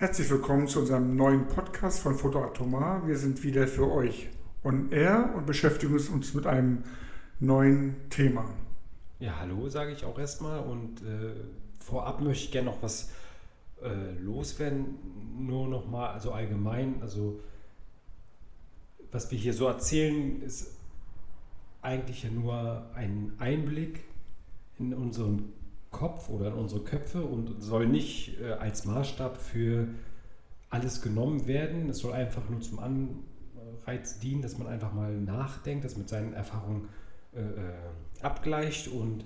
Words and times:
Herzlich 0.00 0.30
willkommen 0.30 0.68
zu 0.68 0.78
unserem 0.78 1.16
neuen 1.16 1.48
Podcast 1.48 1.98
von 1.98 2.14
Foto 2.14 2.40
Atomar. 2.40 3.04
Wir 3.08 3.18
sind 3.18 3.42
wieder 3.42 3.66
für 3.66 3.90
euch 3.90 4.28
on 4.62 4.92
air 4.92 5.34
und 5.34 5.44
beschäftigen 5.44 5.92
uns 5.94 6.34
mit 6.34 6.46
einem 6.46 6.84
neuen 7.40 8.08
Thema. 8.08 8.48
Ja, 9.18 9.40
hallo 9.40 9.68
sage 9.68 9.90
ich 9.90 10.04
auch 10.04 10.16
erstmal 10.16 10.60
und 10.60 11.00
äh, 11.00 11.34
vorab 11.80 12.20
möchte 12.20 12.44
ich 12.44 12.52
gerne 12.52 12.70
noch 12.70 12.80
was 12.80 13.10
äh, 13.82 14.12
loswerden, 14.20 15.00
nur 15.36 15.66
noch 15.66 15.88
mal 15.88 16.10
also 16.10 16.30
allgemein, 16.30 17.02
also 17.02 17.40
was 19.10 19.32
wir 19.32 19.38
hier 19.40 19.52
so 19.52 19.66
erzählen, 19.66 20.40
ist 20.42 20.76
eigentlich 21.82 22.22
ja 22.22 22.30
nur 22.30 22.86
ein 22.94 23.32
Einblick 23.40 24.04
in 24.78 24.94
unseren 24.94 25.52
Kopf 25.90 26.28
oder 26.28 26.48
in 26.48 26.54
unsere 26.54 26.82
Köpfe 26.82 27.22
und 27.22 27.62
soll 27.62 27.86
nicht 27.86 28.40
äh, 28.40 28.52
als 28.52 28.84
Maßstab 28.84 29.36
für 29.38 29.88
alles 30.70 31.00
genommen 31.00 31.46
werden. 31.46 31.88
Es 31.88 31.98
soll 31.98 32.12
einfach 32.12 32.48
nur 32.48 32.60
zum 32.60 32.78
Anreiz 32.78 34.18
dienen, 34.18 34.42
dass 34.42 34.58
man 34.58 34.66
einfach 34.66 34.92
mal 34.92 35.16
nachdenkt, 35.16 35.84
das 35.84 35.96
mit 35.96 36.08
seinen 36.08 36.34
Erfahrungen 36.34 36.88
äh, 37.34 37.40
äh 37.40 37.72
abgleicht 38.20 38.88
und 38.88 39.24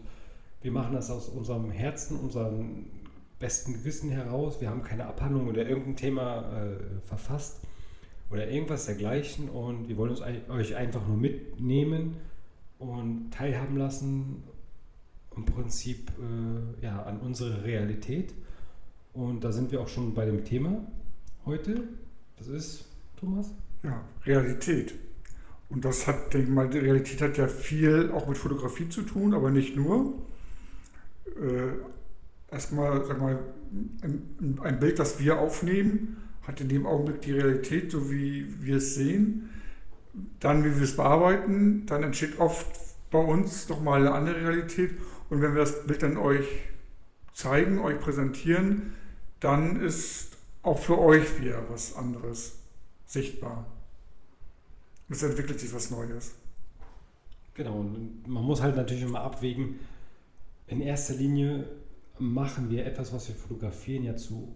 wir 0.61 0.71
machen 0.71 0.95
das 0.95 1.11
aus 1.11 1.29
unserem 1.29 1.71
Herzen, 1.71 2.19
unserem 2.19 2.85
besten 3.39 3.73
Gewissen 3.73 4.11
heraus. 4.11 4.61
Wir 4.61 4.69
haben 4.69 4.83
keine 4.83 5.07
Abhandlung 5.07 5.49
oder 5.49 5.67
irgendein 5.67 5.97
Thema 5.97 6.63
äh, 6.63 7.01
verfasst 7.05 7.61
oder 8.31 8.49
irgendwas 8.49 8.87
dergleichen 8.87 9.49
und 9.49 9.89
wir 9.89 9.97
wollen 9.97 10.11
uns 10.11 10.21
euch 10.21 10.77
einfach 10.77 11.07
nur 11.09 11.17
mitnehmen 11.17 12.19
und 12.79 13.31
teilhaben 13.33 13.77
lassen 13.77 14.45
im 15.37 15.45
Prinzip 15.45 16.11
äh, 16.19 16.85
ja, 16.85 17.03
an 17.03 17.21
unsere 17.21 17.65
Realität. 17.65 18.35
Und 19.13 19.45
da 19.45 19.53
sind 19.53 19.73
wir 19.73 19.81
auch 19.81 19.89
schon 19.89 20.15
bei 20.15 20.25
dem 20.25 20.45
Thema 20.45 20.85
heute. 21.45 21.85
Das 22.39 22.49
ist, 22.49 22.87
Thomas? 23.17 23.53
Ja, 23.83 24.03
Realität. 24.25 24.95
Und 25.69 25.85
das 25.85 26.07
hat, 26.07 26.35
denke 26.35 26.49
ich 26.49 26.55
mal, 26.55 26.69
die 26.69 26.79
Realität 26.79 27.21
hat 27.23 27.39
ja 27.39 27.49
viel 27.49 28.11
auch 28.13 28.29
mit 28.29 28.37
Fotografie 28.37 28.89
zu 28.89 29.03
tun, 29.03 29.33
aber 29.35 29.51
nicht 29.51 29.75
nur. 29.75 30.15
Äh, 31.27 32.53
erstmal, 32.53 33.05
sag 33.05 33.21
mal, 33.21 33.39
ein, 34.03 34.59
ein, 34.63 34.79
Bild, 34.79 34.99
das 34.99 35.19
wir 35.19 35.39
aufnehmen, 35.39 36.19
hat 36.43 36.61
in 36.61 36.69
dem 36.69 36.87
Augenblick 36.87 37.23
die 37.23 37.33
Realität, 37.33 37.91
so 37.91 38.11
wie 38.11 38.47
wir 38.61 38.77
es 38.77 38.95
sehen. 38.95 39.49
Dann, 40.41 40.63
wie 40.65 40.77
wir 40.77 40.83
es 40.83 40.97
bearbeiten, 40.97 41.87
dann 41.87 42.03
entsteht 42.03 42.39
oft 42.39 42.67
bei 43.11 43.19
uns 43.19 43.69
nochmal 43.69 44.01
eine 44.01 44.13
andere 44.13 44.43
Realität. 44.43 44.91
Und 45.33 45.41
wenn 45.41 45.55
wir 45.55 45.61
das 45.61 45.87
Bild 45.87 46.03
dann 46.03 46.19
euch 46.19 46.45
zeigen, 47.33 47.79
euch 47.79 47.99
präsentieren, 47.99 48.93
dann 49.41 49.81
ist 49.81 50.37
auch 50.63 50.79
für 50.79 50.99
euch 50.99 51.41
wieder 51.41 51.71
was 51.71 51.97
anderes 51.97 52.59
sichtbar. 53.07 53.65
Es 55.09 55.23
entwickelt 55.23 55.59
sich 55.59 55.73
was 55.73 55.91
Neues. 55.91 56.35
Genau, 57.55 57.81
und 57.81 58.29
man 58.29 58.45
muss 58.45 58.61
halt 58.61 58.77
natürlich 58.77 59.05
immer 59.05 59.23
abwägen, 59.23 59.79
in 60.67 60.83
erster 60.83 61.15
Linie 61.15 61.67
machen 62.19 62.69
wir 62.69 62.85
etwas, 62.85 63.15
was 63.15 63.29
wir 63.29 63.35
fotografieren, 63.35 64.05
ja 64.05 64.17
zu 64.17 64.55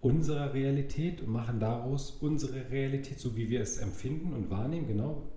unserer 0.00 0.54
Realität 0.54 1.20
und 1.20 1.28
machen 1.28 1.60
daraus 1.60 2.12
unsere 2.12 2.70
Realität, 2.70 3.20
so 3.20 3.36
wie 3.36 3.50
wir 3.50 3.60
es 3.60 3.76
empfinden 3.76 4.32
und 4.32 4.48
wahrnehmen, 4.48 4.86
genau. 4.86 5.28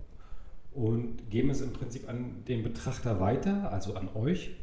Und 0.72 1.28
geben 1.28 1.50
es 1.50 1.60
im 1.60 1.74
Prinzip 1.74 2.08
an 2.08 2.42
den 2.48 2.62
Betrachter 2.62 3.20
weiter, 3.20 3.70
also 3.70 3.96
an 3.96 4.08
euch 4.14 4.56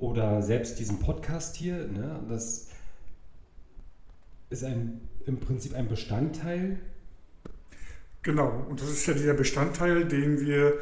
oder 0.00 0.42
selbst 0.42 0.78
diesen 0.78 0.98
Podcast 0.98 1.56
hier, 1.56 1.86
ne, 1.86 2.24
das 2.28 2.68
ist 4.48 4.64
ein, 4.64 5.00
im 5.26 5.38
Prinzip 5.38 5.74
ein 5.74 5.88
Bestandteil. 5.88 6.80
Genau, 8.22 8.66
und 8.68 8.80
das 8.80 8.90
ist 8.90 9.06
ja 9.06 9.14
dieser 9.14 9.34
Bestandteil, 9.34 10.06
den 10.06 10.40
wir, 10.40 10.74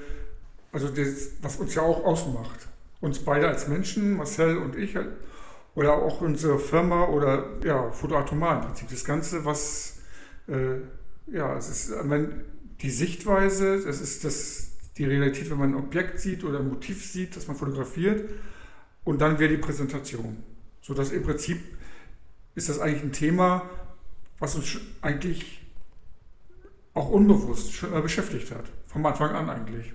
also 0.72 0.88
das, 0.88 1.30
was 1.42 1.56
uns 1.56 1.74
ja 1.74 1.82
auch 1.82 2.04
ausmacht. 2.04 2.68
Uns 3.00 3.18
beide 3.20 3.48
als 3.48 3.68
Menschen, 3.68 4.16
Marcel 4.16 4.56
und 4.56 4.76
ich, 4.76 4.96
oder 5.74 5.94
auch 5.94 6.20
unsere 6.20 6.58
Firma 6.58 7.06
oder 7.06 7.44
ja, 7.64 7.92
Fotoatomar 7.92 8.56
im 8.56 8.66
Prinzip. 8.66 8.88
Das 8.90 9.04
Ganze, 9.04 9.44
was, 9.44 9.98
äh, 10.48 10.78
ja, 11.30 11.56
es 11.56 11.68
ist 11.68 11.92
die 12.82 12.90
Sichtweise, 12.90 13.84
das 13.84 14.00
ist 14.00 14.24
das, 14.24 14.70
die 14.96 15.04
Realität, 15.04 15.50
wenn 15.50 15.58
man 15.58 15.70
ein 15.74 15.76
Objekt 15.76 16.18
sieht 16.18 16.42
oder 16.42 16.58
ein 16.60 16.68
Motiv 16.68 17.04
sieht, 17.04 17.36
das 17.36 17.46
man 17.46 17.56
fotografiert 17.56 18.28
und 19.08 19.22
dann 19.22 19.38
wäre 19.38 19.48
die 19.48 19.56
Präsentation. 19.56 20.36
So 20.82 20.92
dass 20.92 21.12
im 21.12 21.22
Prinzip 21.22 21.58
ist 22.54 22.68
das 22.68 22.78
eigentlich 22.78 23.04
ein 23.04 23.12
Thema, 23.12 23.62
was 24.38 24.54
uns 24.54 24.76
eigentlich 25.00 25.62
auch 26.92 27.08
unbewusst 27.08 27.86
beschäftigt 28.02 28.50
hat. 28.50 28.66
Vom 28.86 29.06
Anfang 29.06 29.30
an 29.30 29.48
eigentlich. 29.48 29.94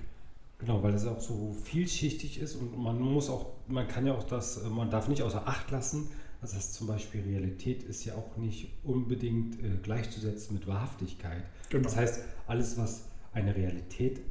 Genau, 0.57 0.81
weil 0.81 0.95
es 0.95 1.05
auch 1.05 1.21
so 1.21 1.55
vielschichtig 1.63 2.39
ist 2.39 2.55
und 2.55 2.75
man 2.75 2.99
muss 2.99 3.29
auch, 3.29 3.51
man 3.67 3.87
kann 3.87 4.07
ja 4.07 4.15
auch 4.15 4.23
das, 4.23 4.63
man 4.63 4.89
darf 4.89 5.07
nicht 5.07 5.21
außer 5.21 5.47
Acht 5.47 5.69
lassen, 5.69 6.09
dass 6.41 6.53
das 6.53 6.73
zum 6.73 6.87
Beispiel 6.87 7.21
Realität 7.21 7.83
ist 7.83 8.05
ja 8.05 8.15
auch 8.15 8.35
nicht 8.37 8.71
unbedingt 8.83 9.61
äh, 9.61 9.77
gleichzusetzen 9.83 10.55
mit 10.55 10.65
Wahrhaftigkeit. 10.65 11.43
Genau. 11.69 11.83
Das 11.83 11.95
heißt, 11.95 12.23
alles, 12.47 12.79
was 12.79 13.09
eine 13.31 13.55
Realität, 13.55 14.21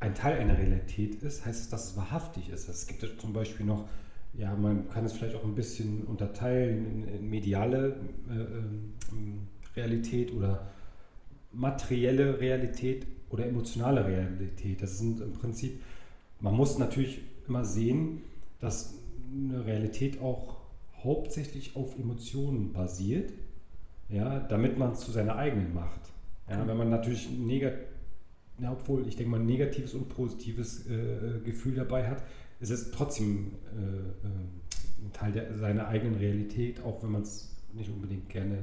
ein 0.00 0.14
Teil 0.14 0.38
einer 0.38 0.56
Realität 0.56 1.16
ist, 1.16 1.44
heißt 1.44 1.60
es, 1.60 1.68
dass 1.68 1.90
es 1.90 1.96
wahrhaftig 1.98 2.48
ist. 2.48 2.70
Es 2.70 2.86
gibt 2.86 3.02
ja 3.02 3.10
zum 3.18 3.34
Beispiel 3.34 3.66
noch 3.66 3.88
ja, 4.34 4.54
man 4.54 4.88
kann 4.88 5.04
es 5.04 5.12
vielleicht 5.12 5.36
auch 5.36 5.44
ein 5.44 5.54
bisschen 5.54 6.04
unterteilen 6.04 6.86
in, 6.86 7.08
in 7.08 7.30
mediale 7.30 7.96
äh, 8.30 9.12
ähm, 9.12 9.48
Realität 9.76 10.32
oder 10.32 10.68
materielle 11.52 12.40
Realität 12.40 13.06
oder 13.30 13.46
emotionale 13.46 14.06
Realität. 14.06 14.82
Das 14.82 14.98
sind 14.98 15.20
im 15.20 15.32
Prinzip, 15.32 15.80
man 16.40 16.54
muss 16.54 16.78
natürlich 16.78 17.20
immer 17.46 17.64
sehen, 17.64 18.22
dass 18.60 18.94
eine 19.32 19.64
Realität 19.66 20.20
auch 20.20 20.56
hauptsächlich 21.02 21.76
auf 21.76 21.98
Emotionen 21.98 22.72
basiert, 22.72 23.32
ja, 24.08 24.40
damit 24.40 24.78
man 24.78 24.92
es 24.92 25.00
zu 25.00 25.10
seiner 25.10 25.36
eigenen 25.36 25.74
macht. 25.74 26.00
Ja, 26.48 26.66
wenn 26.66 26.76
man 26.76 26.90
natürlich 26.90 27.30
negativ, 27.30 27.86
ja, 28.58 28.72
obwohl 28.72 29.06
ich 29.08 29.16
denke 29.16 29.30
mal 29.30 29.40
ein 29.40 29.46
negatives 29.46 29.94
und 29.94 30.08
positives 30.08 30.86
äh, 30.86 31.40
Gefühl 31.44 31.74
dabei 31.74 32.08
hat, 32.08 32.22
es 32.62 32.70
ist 32.70 32.94
trotzdem 32.94 33.52
äh, 33.76 33.80
äh, 33.80 35.04
ein 35.04 35.12
Teil 35.12 35.32
der, 35.32 35.58
seiner 35.58 35.88
eigenen 35.88 36.14
Realität, 36.14 36.80
auch 36.84 37.02
wenn 37.02 37.10
man 37.10 37.22
es 37.22 37.50
nicht 37.72 37.90
unbedingt 37.90 38.28
gerne 38.28 38.58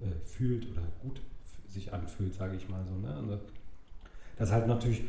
äh, 0.00 0.06
fühlt 0.24 0.66
oder 0.72 0.82
gut 1.02 1.20
sich 1.68 1.92
anfühlt, 1.92 2.32
sage 2.32 2.56
ich 2.56 2.68
mal 2.70 2.82
so. 2.86 2.96
Ne? 2.96 3.14
Also 3.14 3.38
das 4.38 4.48
ist 4.48 4.54
halt 4.54 4.66
natürlich 4.66 5.02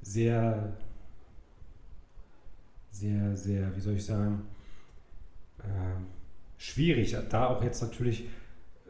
sehr, 0.00 0.76
sehr, 2.92 3.36
sehr, 3.36 3.74
wie 3.74 3.80
soll 3.80 3.94
ich 3.94 4.04
sagen, 4.04 4.42
äh, 5.58 5.62
schwierig, 6.58 7.16
da 7.30 7.48
auch 7.48 7.64
jetzt 7.64 7.82
natürlich 7.82 8.26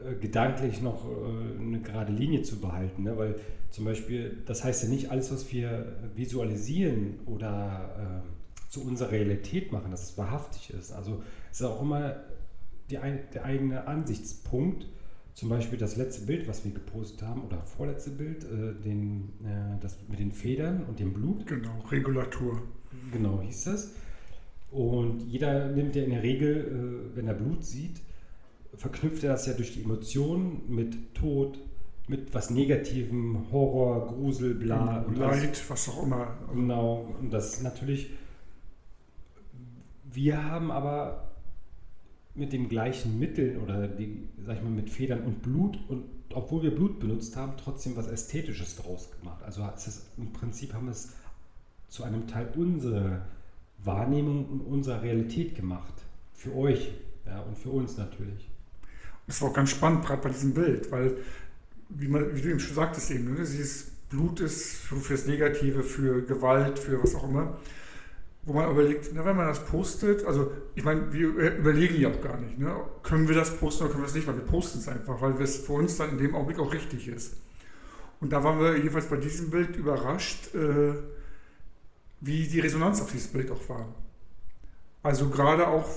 äh, 0.05 0.15
gedanklich 0.17 0.83
noch 0.83 1.07
äh, 1.07 1.59
eine 1.59 1.81
gerade 1.81 2.13
Linie 2.13 2.43
zu 2.43 2.61
behalten, 2.61 3.05
ne? 3.05 3.17
weil 3.17 3.41
zum 3.71 3.87
Beispiel, 3.87 4.43
das 4.45 4.65
heißt 4.65 4.83
ja 4.83 4.91
nicht 4.91 5.11
alles, 5.11 5.33
was 5.33 5.51
wir 5.51 5.97
visualisieren 6.15 7.21
oder 7.25 8.23
ähm, 8.23 8.37
zu 8.77 8.87
unserer 8.87 9.11
Realität 9.11 9.73
machen, 9.73 9.91
dass 9.91 10.11
es 10.11 10.19
wahrhaftig 10.19 10.75
ist. 10.75 10.93
Also 10.93 11.23
es 11.51 11.61
ist 11.61 11.67
auch 11.67 11.81
immer 11.81 12.17
die, 12.91 12.99
der 13.33 13.45
eigene 13.45 13.87
Ansichtspunkt. 13.87 14.87
Zum 15.33 15.49
Beispiel 15.49 15.79
das 15.79 15.97
letzte 15.97 16.27
Bild, 16.27 16.47
was 16.47 16.65
wir 16.65 16.73
gepostet 16.73 17.23
haben, 17.23 17.43
oder 17.43 17.63
vorletzte 17.63 18.11
Bild, 18.11 18.45
äh, 18.45 18.75
den, 18.83 19.33
äh, 19.45 19.81
das 19.81 19.97
mit 20.09 20.19
den 20.19 20.33
Federn 20.33 20.85
und 20.85 20.99
dem 20.99 21.13
Blut. 21.15 21.47
Genau, 21.47 21.79
Regulatur. 21.91 22.63
Genau 23.13 23.41
hieß 23.41 23.65
das. 23.65 23.93
Und 24.71 25.21
jeder 25.23 25.69
nimmt 25.69 25.97
ja 25.97 26.03
in 26.03 26.11
der 26.11 26.23
Regel, 26.23 27.11
äh, 27.13 27.17
wenn 27.17 27.29
er 27.29 27.35
Blut 27.35 27.65
sieht, 27.65 28.01
verknüpft 28.75 29.25
er 29.25 29.33
das 29.33 29.47
ja 29.47 29.55
durch 29.55 29.73
die 29.73 29.83
Emotionen 29.83 30.63
mit 30.69 31.15
Tod, 31.15 31.59
mit 32.09 32.35
was 32.35 32.51
Negativem, 32.51 33.51
Horror, 33.51 34.09
Grusel, 34.09 34.55
bla. 34.55 35.05
Genau, 35.09 35.31
Leid, 35.31 35.63
was 35.69 35.89
auch 35.89 36.03
immer. 36.03 36.35
Genau, 36.55 37.15
und 37.21 37.33
das 37.33 37.55
ist 37.55 37.63
natürlich 37.63 38.11
wir 40.17 40.43
haben 40.43 40.71
aber 40.71 41.29
mit 42.35 42.53
den 42.53 42.69
gleichen 42.69 43.19
Mitteln 43.19 43.61
oder 43.61 43.87
die, 43.87 44.29
sag 44.45 44.57
ich 44.57 44.63
mal, 44.63 44.71
mit 44.71 44.91
Federn 44.91 45.21
und 45.23 45.43
Blut 45.43 45.79
und 45.89 46.05
obwohl 46.31 46.63
wir 46.63 46.75
Blut 46.75 46.99
benutzt 46.99 47.37
haben, 47.37 47.53
trotzdem 47.57 47.97
was 47.97 48.09
Ästhetisches 48.09 48.77
draus 48.77 49.11
gemacht. 49.19 49.43
Also 49.45 49.63
ist, 49.77 50.07
im 50.17 50.33
Prinzip 50.33 50.75
haben 50.75 50.87
wir 50.87 50.93
es 50.93 51.15
zu 51.89 52.03
einem 52.03 52.27
Teil 52.27 52.49
unserer 52.57 53.27
Wahrnehmung 53.85 54.47
und 54.47 54.61
unserer 54.63 55.03
Realität 55.03 55.55
gemacht. 55.55 55.95
Für 56.33 56.55
euch 56.55 56.93
ja, 57.27 57.41
und 57.41 57.57
für 57.57 57.71
uns 57.71 57.97
natürlich. 57.97 58.49
Das 59.27 59.41
war 59.41 59.51
auch 59.51 59.55
ganz 59.55 59.71
spannend, 59.71 60.05
gerade 60.05 60.23
bei 60.23 60.31
diesem 60.31 60.55
Bild, 60.55 60.91
weil, 60.91 61.17
wie, 61.89 62.09
man, 62.09 62.35
wie 62.35 62.41
du 62.41 62.51
eben 62.51 62.61
schon 62.61 62.75
sagtest, 62.75 63.11
eben, 63.11 63.33
ne, 63.33 63.39
dieses 63.39 63.91
Blut 64.09 64.41
ist 64.41 64.77
für 64.77 65.13
das 65.13 65.27
Negative, 65.27 65.83
für 65.83 66.23
Gewalt, 66.23 66.79
für 66.79 67.03
was 67.03 67.15
auch 67.15 67.29
immer 67.29 67.59
wo 68.47 68.53
man 68.53 68.71
überlegt, 68.71 69.11
na, 69.13 69.25
wenn 69.25 69.37
man 69.37 69.49
das 69.49 69.65
postet, 69.65 70.25
also 70.25 70.53
ich 70.77 70.85
meine, 70.85 71.13
wir 71.13 71.57
überlegen 71.57 72.01
ja 72.01 72.11
auch 72.11 72.21
gar 72.21 72.39
nicht, 72.39 72.59
ne? 72.59 72.75
können 73.03 73.27
wir 73.27 73.35
das 73.35 73.57
posten 73.57 73.85
oder 73.85 73.93
können 73.93 74.05
wir 74.05 74.09
es 74.09 74.15
nicht, 74.15 74.27
weil 74.29 74.37
wir 74.37 74.45
posten 74.45 74.79
es 74.79 74.87
einfach, 74.89 75.21
weil 75.21 75.33
es 75.43 75.59
für 75.59 75.73
uns 75.73 75.97
dann 75.97 76.11
in 76.11 76.19
dem 76.19 76.35
Augenblick 76.37 76.61
auch 76.61 76.73
richtig 76.73 77.09
ist. 77.09 77.35
Und 78.21 78.33
da 78.33 78.45
waren 78.45 78.61
wir 78.61 78.77
jedenfalls 78.77 79.07
bei 79.07 79.17
diesem 79.17 79.51
Bild 79.51 79.77
überrascht, 79.77 80.55
äh, 80.55 80.95
wie 82.21 82.47
die 82.47 82.61
Resonanz 82.61 83.01
auf 83.01 83.11
dieses 83.11 83.29
Bild 83.29 83.51
auch 83.51 83.69
war. 83.69 83.93
Also 85.03 85.29
gerade 85.29 85.67
auch 85.67 85.89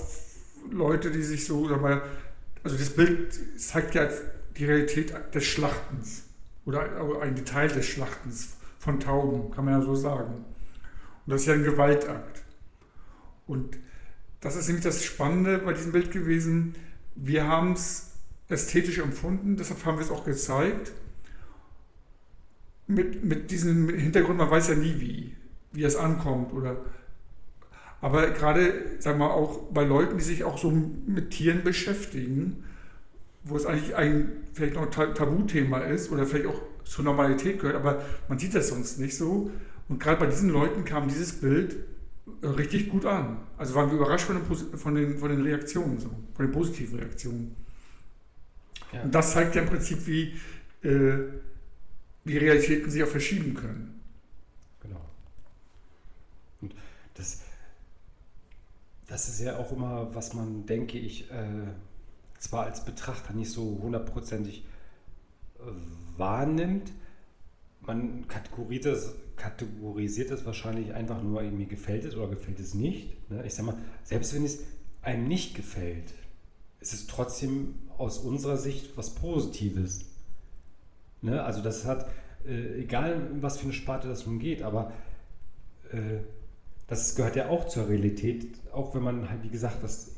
Leute, 0.70 1.12
die 1.12 1.22
sich 1.22 1.46
so, 1.46 1.60
mal, 1.60 2.02
also 2.64 2.76
das 2.76 2.90
Bild 2.90 3.38
zeigt 3.58 3.94
ja 3.94 4.08
die 4.56 4.64
Realität 4.64 5.14
des 5.32 5.44
Schlachtens 5.44 6.24
oder 6.66 7.20
ein 7.22 7.36
Detail 7.36 7.68
des 7.68 7.86
Schlachtens 7.86 8.56
von 8.80 8.98
Tauben, 8.98 9.52
kann 9.52 9.64
man 9.64 9.74
ja 9.74 9.82
so 9.82 9.94
sagen. 9.94 10.44
Und 11.30 11.34
das 11.34 11.42
ist 11.42 11.46
ja 11.46 11.54
ein 11.54 11.62
Gewaltakt. 11.62 12.42
Und 13.46 13.78
das 14.40 14.56
ist 14.56 14.66
nämlich 14.66 14.82
das 14.82 15.04
Spannende 15.04 15.58
bei 15.58 15.72
diesem 15.74 15.92
Bild 15.92 16.10
gewesen. 16.10 16.74
Wir 17.14 17.46
haben 17.46 17.74
es 17.74 18.14
ästhetisch 18.48 18.98
empfunden, 18.98 19.56
deshalb 19.56 19.84
haben 19.84 19.96
wir 19.98 20.04
es 20.04 20.10
auch 20.10 20.24
gezeigt. 20.24 20.90
Mit, 22.88 23.22
mit 23.22 23.52
diesem 23.52 23.90
Hintergrund, 23.90 24.38
man 24.38 24.50
weiß 24.50 24.70
ja 24.70 24.74
nie, 24.74 24.96
wie, 24.98 25.36
wie 25.70 25.84
es 25.84 25.94
ankommt. 25.94 26.52
Oder, 26.52 26.84
aber 28.00 28.32
gerade, 28.32 28.96
sagen 28.98 29.20
wir 29.20 29.32
auch 29.32 29.70
bei 29.72 29.84
Leuten, 29.84 30.18
die 30.18 30.24
sich 30.24 30.42
auch 30.42 30.58
so 30.58 30.72
mit 30.72 31.30
Tieren 31.30 31.62
beschäftigen, 31.62 32.64
wo 33.44 33.54
es 33.54 33.66
eigentlich 33.66 33.94
ein 33.94 34.32
vielleicht 34.52 34.74
noch 34.74 34.98
ein 34.98 35.14
Tabuthema 35.14 35.78
ist 35.78 36.10
oder 36.10 36.26
vielleicht 36.26 36.48
auch 36.48 36.60
zur 36.82 37.04
Normalität 37.04 37.60
gehört, 37.60 37.76
aber 37.76 38.04
man 38.26 38.36
sieht 38.40 38.52
das 38.52 38.66
sonst 38.66 38.98
nicht 38.98 39.16
so. 39.16 39.52
Und 39.90 39.98
gerade 39.98 40.20
bei 40.20 40.26
diesen 40.26 40.50
Leuten 40.50 40.84
kam 40.84 41.08
dieses 41.08 41.32
Bild 41.40 41.76
äh, 42.42 42.46
richtig 42.46 42.90
gut 42.90 43.04
an. 43.04 43.38
Also 43.58 43.74
waren 43.74 43.90
wir 43.90 43.96
überrascht 43.96 44.24
von 44.24 44.36
den, 44.36 44.78
von 44.78 44.94
den, 44.94 45.18
von 45.18 45.30
den 45.30 45.42
Reaktionen, 45.42 45.98
so, 45.98 46.08
von 46.32 46.46
den 46.46 46.52
positiven 46.52 47.00
Reaktionen. 47.00 47.56
Ja. 48.92 49.02
Und 49.02 49.12
das 49.12 49.32
zeigt 49.32 49.56
ja 49.56 49.62
im 49.62 49.68
Prinzip, 49.68 50.06
wie 50.06 50.34
äh, 50.86 51.18
die 52.24 52.38
Realitäten 52.38 52.88
sich 52.88 53.02
auch 53.02 53.08
verschieben 53.08 53.54
können. 53.54 54.00
Genau. 54.80 55.04
Und 56.60 56.72
das, 57.14 57.40
das 59.08 59.28
ist 59.28 59.40
ja 59.40 59.56
auch 59.56 59.72
immer, 59.72 60.14
was 60.14 60.34
man, 60.34 60.66
denke 60.66 60.98
ich, 60.98 61.28
äh, 61.32 61.66
zwar 62.38 62.66
als 62.66 62.84
Betrachter 62.84 63.32
nicht 63.32 63.50
so 63.50 63.80
hundertprozentig 63.82 64.64
äh, 65.58 65.62
wahrnimmt, 66.16 66.92
man 67.82 68.28
kategorisiert 68.28 68.86
das, 68.86 69.14
kategorisiert 69.36 70.30
es 70.30 70.44
wahrscheinlich 70.44 70.92
einfach 70.94 71.22
nur, 71.22 71.42
mir 71.42 71.66
gefällt 71.66 72.04
es 72.04 72.14
oder 72.14 72.28
gefällt 72.28 72.60
es 72.60 72.74
nicht. 72.74 73.30
Ne? 73.30 73.44
Ich 73.46 73.54
sag 73.54 73.66
mal, 73.66 73.78
selbst 74.04 74.34
wenn 74.34 74.44
es 74.44 74.60
einem 75.02 75.28
nicht 75.28 75.54
gefällt, 75.54 76.12
ist 76.80 76.92
es 76.92 77.06
trotzdem 77.06 77.74
aus 77.96 78.18
unserer 78.18 78.56
Sicht 78.56 78.96
was 78.96 79.14
Positives. 79.14 80.06
Ne? 81.22 81.42
Also 81.42 81.62
das 81.62 81.84
hat, 81.84 82.10
äh, 82.46 82.80
egal 82.80 83.30
was 83.40 83.58
für 83.58 83.64
eine 83.64 83.72
Sparte 83.72 84.08
das 84.08 84.26
nun 84.26 84.38
geht, 84.38 84.62
aber 84.62 84.92
äh, 85.92 86.18
das 86.86 87.14
gehört 87.14 87.36
ja 87.36 87.48
auch 87.48 87.66
zur 87.68 87.88
Realität, 87.88 88.46
auch 88.72 88.94
wenn 88.94 89.02
man 89.02 89.30
halt, 89.30 89.42
wie 89.42 89.48
gesagt, 89.50 89.82
das 89.82 90.16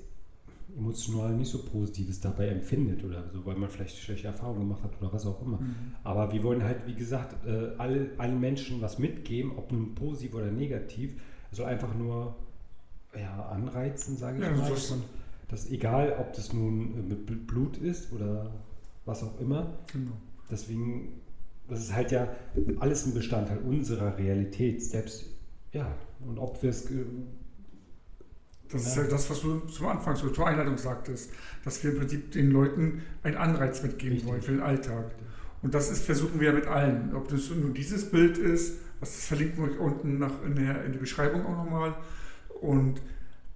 emotional 0.77 1.35
nicht 1.35 1.51
so 1.51 1.59
Positives 1.59 2.21
dabei 2.21 2.49
empfindet 2.49 3.05
oder 3.05 3.25
so, 3.33 3.45
weil 3.45 3.57
man 3.57 3.69
vielleicht 3.69 3.99
schlechte 3.99 4.29
Erfahrungen 4.29 4.61
gemacht 4.61 4.83
hat 4.83 4.93
oder 5.01 5.13
was 5.13 5.27
auch 5.27 5.41
immer. 5.43 5.59
Mhm. 5.59 5.95
Aber 6.03 6.33
wir 6.33 6.43
wollen 6.43 6.63
halt, 6.63 6.87
wie 6.87 6.95
gesagt, 6.95 7.47
äh, 7.47 7.77
alle, 7.79 8.11
allen 8.19 8.41
Menschen 8.41 8.81
was 8.81 8.99
mitgeben, 8.99 9.53
ob 9.57 9.71
nun 9.73 9.95
positiv 9.95 10.35
oder 10.35 10.51
negativ, 10.51 11.15
also 11.51 11.65
einfach 11.65 11.95
nur 11.95 12.35
ja, 13.15 13.47
anreizen, 13.47 14.17
sage 14.17 14.39
ich 14.39 14.45
ja, 14.45 14.51
mal. 14.51 14.71
Dass, 14.71 14.91
man, 14.91 15.03
dass 15.49 15.71
egal, 15.71 16.17
ob 16.19 16.33
das 16.33 16.53
nun 16.53 16.95
äh, 16.95 17.03
mit 17.03 17.47
Blut 17.47 17.77
ist 17.77 18.13
oder 18.13 18.51
was 19.05 19.23
auch 19.23 19.39
immer. 19.41 19.79
Genau. 19.93 20.13
Deswegen, 20.51 21.21
das 21.69 21.81
ist 21.81 21.95
halt 21.95 22.13
ja 22.13 22.29
alles 22.81 23.07
ein 23.07 23.15
Bestandteil 23.15 23.59
unserer 23.59 24.17
Realität, 24.17 24.83
selbst, 24.83 25.27
ja, 25.73 25.95
und 26.27 26.39
ob 26.39 26.63
wir 26.63 26.71
es 26.71 26.89
das 28.73 28.85
ja. 28.85 28.91
ist 28.91 28.97
ja 28.97 29.03
das, 29.05 29.31
was 29.31 29.41
du 29.43 29.61
zum 29.61 29.87
Anfang 29.87 30.17
so 30.17 30.31
zur 30.31 30.47
Einleitung 30.47 30.79
sagtest, 30.79 31.31
dass 31.65 31.83
wir 31.85 31.93
im 31.93 31.99
Prinzip 31.99 32.33
den 32.33 32.51
Leuten 32.51 33.03
einen 33.23 33.37
Anreiz 33.37 33.83
mitgeben 33.83 34.15
Richtig. 34.15 34.31
wollen 34.31 34.43
für 34.43 34.53
den 34.53 34.63
Alltag. 34.63 35.13
Und 35.63 35.75
das 35.75 35.91
ist, 35.91 36.05
versuchen 36.05 36.41
wir 36.41 36.49
ja 36.49 36.55
mit 36.55 36.67
allen. 36.67 37.15
Ob 37.15 37.29
das 37.29 37.51
nur 37.51 37.71
dieses 37.71 38.11
Bild 38.11 38.39
ist, 38.39 38.79
das 39.01 39.27
verlinken 39.27 39.63
wir 39.63 39.73
euch 39.73 39.79
unten 39.79 40.19
nach, 40.19 40.43
in, 40.45 40.57
der, 40.57 40.85
in 40.85 40.93
der 40.93 41.01
Beschreibung 41.01 41.47
auch 41.47 41.65
nochmal. 41.65 41.95
Und 42.61 43.01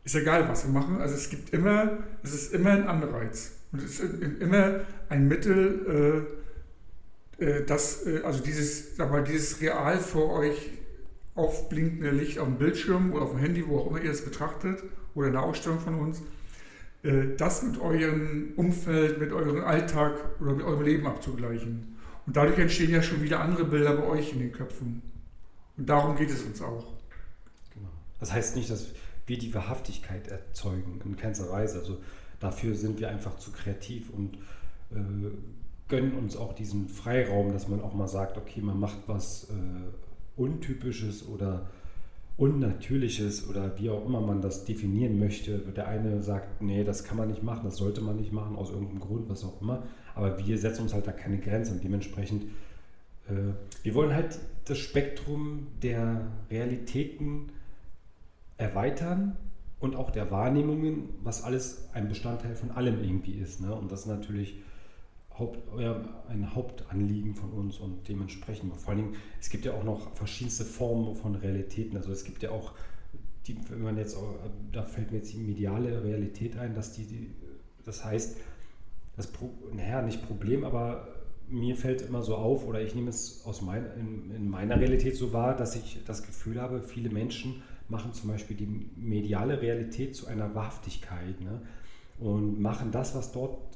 ist 0.04 0.14
egal, 0.14 0.48
was 0.48 0.64
wir 0.64 0.72
machen. 0.72 1.00
Also 1.00 1.16
es 1.16 1.28
gibt 1.30 1.50
immer, 1.50 1.98
es 2.22 2.32
ist 2.32 2.52
immer 2.52 2.70
ein 2.70 2.86
Anreiz. 2.86 3.52
Und 3.72 3.82
es 3.82 3.98
ist 3.98 4.40
immer 4.40 4.80
ein 5.08 5.26
Mittel, 5.26 6.26
äh, 7.40 7.44
äh, 7.44 7.64
das, 7.64 8.06
äh, 8.06 8.22
also 8.22 8.42
dieses, 8.42 8.96
sag 8.96 9.10
mal, 9.10 9.24
dieses 9.24 9.60
real 9.60 9.98
vor 9.98 10.32
euch 10.32 10.70
aufblinkende 11.36 12.10
Licht 12.10 12.38
auf 12.38 12.46
dem 12.46 12.56
Bildschirm 12.56 13.12
oder 13.12 13.22
auf 13.22 13.30
dem 13.30 13.40
Handy, 13.40 13.66
wo 13.66 13.78
auch 13.78 13.86
immer 13.88 14.00
ihr 14.00 14.10
es 14.10 14.24
betrachtet, 14.24 14.82
oder 15.14 15.28
eine 15.28 15.40
Ausstellung 15.40 15.78
von 15.78 16.00
uns, 16.00 16.22
äh, 17.02 17.36
das 17.36 17.62
mit 17.62 17.80
eurem 17.80 18.52
Umfeld, 18.56 19.18
mit 19.20 19.32
eurem 19.32 19.62
Alltag 19.62 20.14
oder 20.40 20.54
mit 20.54 20.64
eurem 20.64 20.82
Leben 20.82 21.06
abzugleichen. 21.06 21.96
Und 22.26 22.36
dadurch 22.36 22.58
entstehen 22.58 22.90
ja 22.90 23.02
schon 23.02 23.22
wieder 23.22 23.40
andere 23.40 23.64
Bilder 23.64 23.94
bei 23.94 24.04
euch 24.04 24.32
in 24.32 24.40
den 24.40 24.52
Köpfen. 24.52 25.02
Und 25.76 25.88
darum 25.88 26.16
geht 26.16 26.30
es 26.30 26.42
uns 26.42 26.60
auch. 26.60 26.94
Genau. 27.74 27.90
Das 28.18 28.32
heißt 28.32 28.56
nicht, 28.56 28.70
dass 28.70 28.88
wir 29.26 29.38
die 29.38 29.54
Wahrhaftigkeit 29.54 30.28
erzeugen, 30.28 31.00
in 31.04 31.16
keinster 31.16 31.50
Weise. 31.50 31.78
Also 31.78 31.98
dafür 32.40 32.74
sind 32.74 32.98
wir 32.98 33.08
einfach 33.10 33.38
zu 33.38 33.52
kreativ 33.52 34.10
und 34.10 34.36
äh, 34.90 35.30
gönnen 35.88 36.14
uns 36.14 36.36
auch 36.36 36.54
diesen 36.54 36.88
Freiraum, 36.88 37.52
dass 37.52 37.68
man 37.68 37.80
auch 37.80 37.94
mal 37.94 38.08
sagt, 38.08 38.36
okay, 38.36 38.60
man 38.60 38.80
macht 38.80 38.98
was 39.06 39.44
äh, 39.44 39.54
Untypisches 40.36 41.26
oder 41.28 41.66
Unnatürliches 42.36 43.48
oder 43.48 43.78
wie 43.78 43.88
auch 43.88 44.04
immer 44.04 44.20
man 44.20 44.42
das 44.42 44.66
definieren 44.66 45.18
möchte. 45.18 45.58
Der 45.58 45.88
eine 45.88 46.22
sagt, 46.22 46.60
nee, 46.60 46.84
das 46.84 47.04
kann 47.04 47.16
man 47.16 47.28
nicht 47.28 47.42
machen, 47.42 47.62
das 47.64 47.76
sollte 47.76 48.02
man 48.02 48.16
nicht 48.16 48.32
machen, 48.32 48.56
aus 48.56 48.70
irgendeinem 48.70 49.00
Grund, 49.00 49.28
was 49.28 49.42
auch 49.44 49.60
immer. 49.62 49.84
Aber 50.14 50.38
wir 50.38 50.58
setzen 50.58 50.82
uns 50.82 50.92
halt 50.92 51.06
da 51.06 51.12
keine 51.12 51.38
Grenze 51.38 51.72
und 51.72 51.82
dementsprechend, 51.82 52.44
äh, 53.28 53.54
wir 53.82 53.94
wollen 53.94 54.14
halt 54.14 54.38
das 54.66 54.78
Spektrum 54.78 55.68
der 55.82 56.26
Realitäten 56.50 57.50
erweitern 58.58 59.36
und 59.80 59.96
auch 59.96 60.10
der 60.10 60.30
Wahrnehmungen, 60.30 61.10
was 61.22 61.42
alles 61.42 61.88
ein 61.94 62.08
Bestandteil 62.08 62.54
von 62.54 62.70
allem 62.70 63.02
irgendwie 63.02 63.34
ist. 63.34 63.60
Ne? 63.60 63.74
Und 63.74 63.90
das 63.92 64.00
ist 64.00 64.06
natürlich 64.06 64.58
Haupt, 65.38 65.58
ein 66.28 66.55
Hauptanliegen 66.55 67.34
von 67.34 67.50
uns 67.50 67.78
und 67.78 68.08
dementsprechend, 68.08 68.74
vor 68.76 68.90
allen 68.90 69.05
Dingen, 69.05 69.16
es 69.40 69.50
gibt 69.50 69.64
ja 69.64 69.72
auch 69.74 69.84
noch 69.84 70.14
verschiedenste 70.14 70.64
Formen 70.64 71.14
von 71.14 71.34
Realitäten. 71.34 71.96
Also 71.96 72.12
es 72.12 72.24
gibt 72.24 72.43
ja 72.43 72.50
auch, 72.50 72.72
die, 73.46 73.56
wenn 73.69 73.82
man 73.82 73.98
jetzt, 73.98 74.16
da 74.72 74.82
fällt 74.82 75.10
mir 75.10 75.19
jetzt 75.19 75.32
die 75.32 75.38
mediale 75.38 76.02
Realität 76.02 76.56
ein, 76.56 76.74
dass 76.74 76.93
die, 76.93 77.05
die 77.05 77.31
das 77.84 78.05
heißt, 78.05 78.36
das, 79.16 79.31
naja, 79.72 80.02
nicht 80.02 80.26
Problem, 80.26 80.64
aber 80.64 81.08
mir 81.48 81.76
fällt 81.76 82.02
immer 82.02 82.22
so 82.22 82.34
auf, 82.34 82.66
oder 82.66 82.82
ich 82.82 82.94
nehme 82.94 83.08
es 83.08 83.43
aus 83.46 83.62
mein, 83.62 83.84
in, 83.96 84.34
in 84.34 84.48
meiner 84.48 84.78
Realität 84.78 85.16
so 85.16 85.32
wahr, 85.32 85.56
dass 85.56 85.76
ich 85.76 86.00
das 86.05 86.24
Gefühl 86.24 86.60
habe, 86.60 86.82
viele 86.82 87.08
Menschen 87.08 87.62
machen 87.88 88.12
zum 88.12 88.31
Beispiel 88.31 88.56
die 88.56 88.90
mediale 88.96 89.62
Realität 89.62 90.16
zu 90.16 90.26
einer 90.26 90.55
Wahrhaftigkeit 90.55 91.40
ne? 91.40 91.62
und 92.19 92.60
machen 92.60 92.90
das, 92.90 93.14
was 93.14 93.31
dort 93.31 93.75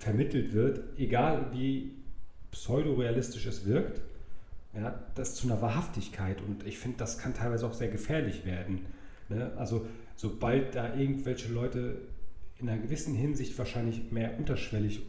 vermittelt 0.00 0.54
wird, 0.54 0.98
egal 0.98 1.52
wie 1.52 1.92
pseudorealistisch 2.50 3.46
es 3.46 3.66
wirkt, 3.66 4.00
ja, 4.74 4.98
das 5.14 5.34
zu 5.34 5.46
einer 5.46 5.60
Wahrhaftigkeit. 5.60 6.40
Und 6.40 6.66
ich 6.66 6.78
finde, 6.78 6.98
das 6.98 7.18
kann 7.18 7.34
teilweise 7.34 7.66
auch 7.66 7.74
sehr 7.74 7.88
gefährlich 7.88 8.44
werden. 8.44 8.86
Ne? 9.28 9.52
Also 9.56 9.86
sobald 10.16 10.74
da 10.74 10.96
irgendwelche 10.96 11.52
Leute 11.52 11.98
in 12.58 12.68
einer 12.68 12.80
gewissen 12.80 13.14
Hinsicht 13.14 13.56
wahrscheinlich 13.58 14.10
mehr 14.10 14.38
unterschwellig 14.38 15.02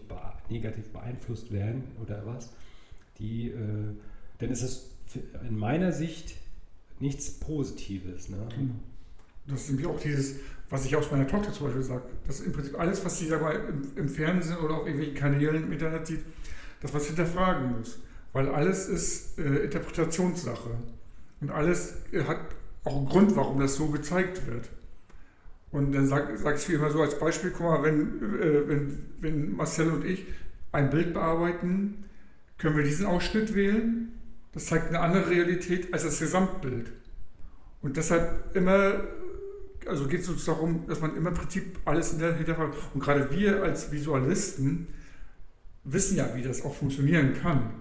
negativ 0.50 0.90
beeinflusst 0.90 1.52
werden 1.52 1.84
oder 2.02 2.26
was, 2.26 2.52
die, 3.18 3.50
äh, 3.50 3.56
dann 4.40 4.50
ist 4.50 4.62
es 4.62 4.90
in 5.48 5.58
meiner 5.58 5.94
Sicht 5.94 6.36
nichts 7.00 7.32
Positives. 7.40 8.30
Ne? 8.30 8.38
Genau. 8.56 8.74
Das 9.48 9.62
ist 9.62 9.70
nämlich 9.70 9.88
auch 9.88 10.00
dieses, 10.00 10.40
was 10.72 10.86
ich 10.86 10.96
aus 10.96 11.12
meiner 11.12 11.28
Tochter 11.28 11.51
zum 11.51 11.68
Beispiel 11.68 11.84
sage, 11.84 12.01
dass 12.25 12.40
im 12.40 12.54
Prinzip 12.54 12.80
alles, 12.80 13.06
was 13.06 13.20
sie 13.20 13.28
dabei 13.28 13.56
im, 13.56 13.92
im 13.96 14.10
Fernsehen 14.10 14.58
oder 14.58 14.75
auf 14.75 14.86
irgendwelchen 14.86 15.16
Kanälen 15.16 15.63
im 15.63 15.72
Internet 15.72 16.08
sieht, 16.08 16.22
dass 16.82 16.94
man 16.94 17.01
es 17.01 17.08
hinterfragen 17.08 17.78
muss. 17.78 18.00
Weil 18.34 18.48
alles 18.50 18.88
ist 18.88 19.38
äh, 19.38 19.66
Interpretationssache. 19.66 20.70
Und 21.42 21.51
alles 21.51 21.96
äh, 22.13 22.24
hat 22.24 22.40
auch 22.86 22.98
einen 22.98 23.06
Grund, 23.06 23.36
warum 23.36 23.60
das 23.60 23.75
so 23.75 23.88
gezeigt 23.88 24.48
wird. 24.48 24.70
Und 25.72 25.92
dann 25.94 26.08
sage 26.08 26.38
sag 26.38 26.56
ich 26.56 26.70
immer 26.70 26.90
so 26.90 27.01
als 27.01 27.20
Beispiel, 27.20 27.51
guck 27.51 27.68
mal, 27.68 27.84
wenn, 27.84 28.00
äh, 28.40 28.68
wenn, 28.68 29.06
wenn 29.20 29.56
Marcel 29.56 29.90
und 29.90 30.06
ich 30.06 30.25
ein 30.72 30.90
Bild 30.90 31.13
bearbeiten, 31.13 32.06
können 32.58 32.78
wir 32.78 32.84
diesen 32.84 33.06
Ausschnitt 33.06 33.54
wählen. 33.56 34.13
Das 34.54 34.68
zeigt 34.68 34.88
eine 34.88 35.01
andere 35.01 35.30
Realität 35.30 35.94
als 35.94 36.04
das 36.04 36.20
Gesamtbild. 36.20 36.92
Und 37.82 37.98
deshalb 37.98 38.56
immer, 38.56 39.01
also 39.88 40.08
geht 40.08 40.22
es 40.22 40.30
uns 40.30 40.46
darum, 40.46 40.86
dass 40.88 41.02
man 41.02 41.16
immer 41.16 41.30
im 41.30 41.36
Prinzip 41.36 41.80
alles 41.86 42.12
hinterfragt. 42.12 42.76
Und 42.94 43.02
gerade 43.02 43.30
wir 43.32 43.64
als 43.64 43.92
Visualisten 43.92 44.88
wissen 45.84 46.18
ja, 46.18 46.30
wie 46.36 46.44
das 46.44 46.64
auch 46.64 46.76
funktionieren 46.76 47.34
kann. 47.42 47.72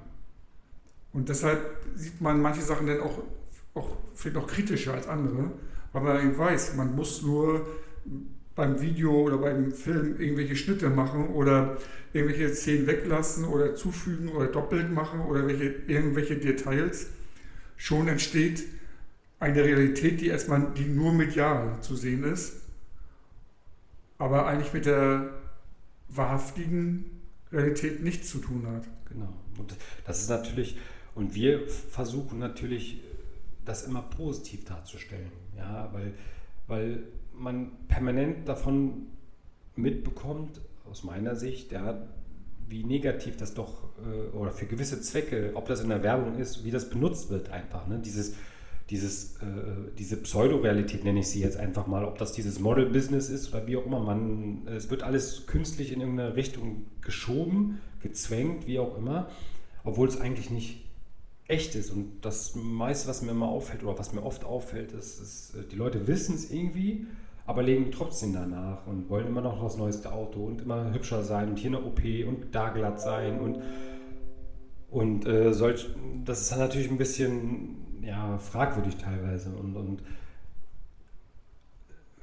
Und 1.12 1.28
deshalb 1.28 1.60
sieht 1.94 2.20
man 2.20 2.40
manche 2.40 2.62
Sachen 2.62 2.86
dann 2.86 3.00
auch, 3.00 3.22
auch 3.74 3.96
vielleicht 4.14 4.36
noch 4.36 4.46
kritischer 4.46 4.94
als 4.94 5.08
andere, 5.08 5.50
weil 5.92 6.02
man 6.02 6.20
eben 6.20 6.38
weiß, 6.38 6.76
man 6.76 6.94
muss 6.94 7.22
nur 7.22 7.66
beim 8.54 8.80
Video 8.80 9.12
oder 9.12 9.38
beim 9.38 9.72
Film 9.72 10.20
irgendwelche 10.20 10.56
Schnitte 10.56 10.90
machen 10.90 11.28
oder 11.28 11.78
irgendwelche 12.12 12.54
Szenen 12.54 12.86
weglassen 12.86 13.44
oder 13.44 13.74
zufügen 13.74 14.28
oder 14.28 14.46
doppelt 14.46 14.92
machen 14.92 15.20
oder 15.20 15.46
welche, 15.46 15.74
irgendwelche 15.86 16.36
Details. 16.36 17.06
Schon 17.76 18.08
entsteht 18.08 18.64
eine 19.40 19.64
Realität, 19.64 20.20
die 20.20 20.28
erstmal 20.28 20.72
die 20.76 20.84
nur 20.84 21.12
medial 21.12 21.80
zu 21.80 21.96
sehen 21.96 22.24
ist, 22.24 22.56
aber 24.18 24.46
eigentlich 24.46 24.72
mit 24.74 24.86
der 24.86 25.30
wahrhaftigen 26.08 27.22
Realität 27.50 28.02
nichts 28.02 28.28
zu 28.28 28.38
tun 28.38 28.66
hat. 28.66 28.86
Genau. 29.08 29.32
Und 29.58 29.74
das 30.06 30.20
ist 30.20 30.28
natürlich, 30.28 30.76
und 31.14 31.34
wir 31.34 31.66
versuchen 31.68 32.38
natürlich, 32.38 33.00
das 33.64 33.84
immer 33.84 34.02
positiv 34.02 34.64
darzustellen. 34.64 35.30
Ja, 35.56 35.90
weil, 35.92 36.14
weil 36.66 37.02
man 37.34 37.70
permanent 37.88 38.48
davon 38.48 39.06
mitbekommt, 39.76 40.60
aus 40.88 41.04
meiner 41.04 41.36
Sicht, 41.36 41.72
ja, 41.72 42.08
wie 42.68 42.84
negativ 42.84 43.36
das 43.36 43.54
doch, 43.54 43.90
äh, 44.04 44.36
oder 44.36 44.50
für 44.50 44.66
gewisse 44.66 45.00
Zwecke, 45.00 45.52
ob 45.54 45.66
das 45.66 45.80
in 45.80 45.88
der 45.88 46.02
Werbung 46.02 46.38
ist, 46.38 46.64
wie 46.64 46.70
das 46.70 46.90
benutzt 46.90 47.30
wird 47.30 47.50
einfach. 47.50 47.86
Ne? 47.86 48.00
Dieses, 48.04 48.34
dieses, 48.90 49.36
äh, 49.36 49.92
diese 49.98 50.16
Pseudorealität 50.16 51.04
nenne 51.04 51.20
ich 51.20 51.28
sie 51.28 51.40
jetzt 51.40 51.56
einfach 51.56 51.86
mal, 51.86 52.04
ob 52.04 52.18
das 52.18 52.32
dieses 52.32 52.58
Model-Business 52.58 53.30
ist 53.30 53.54
oder 53.54 53.66
wie 53.66 53.76
auch 53.76 53.86
immer. 53.86 54.00
Man, 54.00 54.66
es 54.66 54.90
wird 54.90 55.04
alles 55.04 55.46
künstlich 55.46 55.92
in 55.92 56.00
irgendeine 56.00 56.34
Richtung 56.34 56.86
geschoben, 57.00 57.80
gezwängt, 58.02 58.66
wie 58.66 58.80
auch 58.80 58.98
immer, 58.98 59.28
obwohl 59.84 60.08
es 60.08 60.20
eigentlich 60.20 60.50
nicht 60.50 60.84
echt 61.46 61.76
ist. 61.76 61.90
Und 61.90 62.24
das 62.24 62.56
meiste, 62.56 63.08
was 63.08 63.22
mir 63.22 63.30
immer 63.30 63.48
auffällt 63.48 63.84
oder 63.84 63.96
was 63.96 64.12
mir 64.12 64.24
oft 64.24 64.44
auffällt, 64.44 64.92
ist, 64.92 65.20
ist 65.20 65.54
äh, 65.54 65.68
die 65.70 65.76
Leute 65.76 66.08
wissen 66.08 66.34
es 66.34 66.50
irgendwie, 66.50 67.06
aber 67.46 67.62
legen 67.62 67.92
trotzdem 67.92 68.32
danach 68.32 68.86
und 68.86 69.08
wollen 69.08 69.26
immer 69.26 69.40
noch 69.40 69.62
das 69.62 69.76
neueste 69.76 70.12
Auto 70.12 70.44
und 70.44 70.62
immer 70.62 70.92
hübscher 70.92 71.22
sein 71.22 71.48
und 71.50 71.58
hier 71.58 71.70
eine 71.70 71.82
OP 71.84 72.00
und 72.26 72.54
da 72.54 72.70
glatt 72.70 73.00
sein 73.00 73.40
und 73.40 73.62
und 74.90 75.26
äh, 75.26 75.52
solch, 75.52 75.88
das 76.24 76.42
ist 76.42 76.52
dann 76.52 76.58
natürlich 76.58 76.90
ein 76.90 76.98
bisschen 76.98 78.02
ja, 78.02 78.38
fragwürdig 78.38 78.96
teilweise. 78.96 79.50
Und, 79.50 79.76
und 79.76 80.02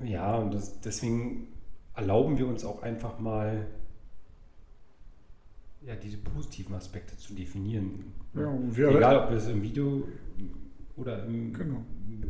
ja, 0.04 0.36
und 0.36 0.54
das, 0.54 0.80
deswegen 0.82 1.48
erlauben 1.96 2.38
wir 2.38 2.48
uns 2.48 2.66
auch 2.66 2.84
einfach 2.84 3.20
mal, 3.20 3.68
ja, 5.82 5.96
diese 5.96 6.18
positiven 6.18 6.76
Aspekte 6.76 7.18
zu 7.18 7.34
definieren. 7.34 8.14
Ja, 8.34 8.90
Egal, 8.90 9.28
ob 9.28 9.32
es 9.32 9.48
im 9.48 9.62
Video 9.62 10.04
oder 10.98 11.24
im, 11.26 11.54
genau. 11.54 11.84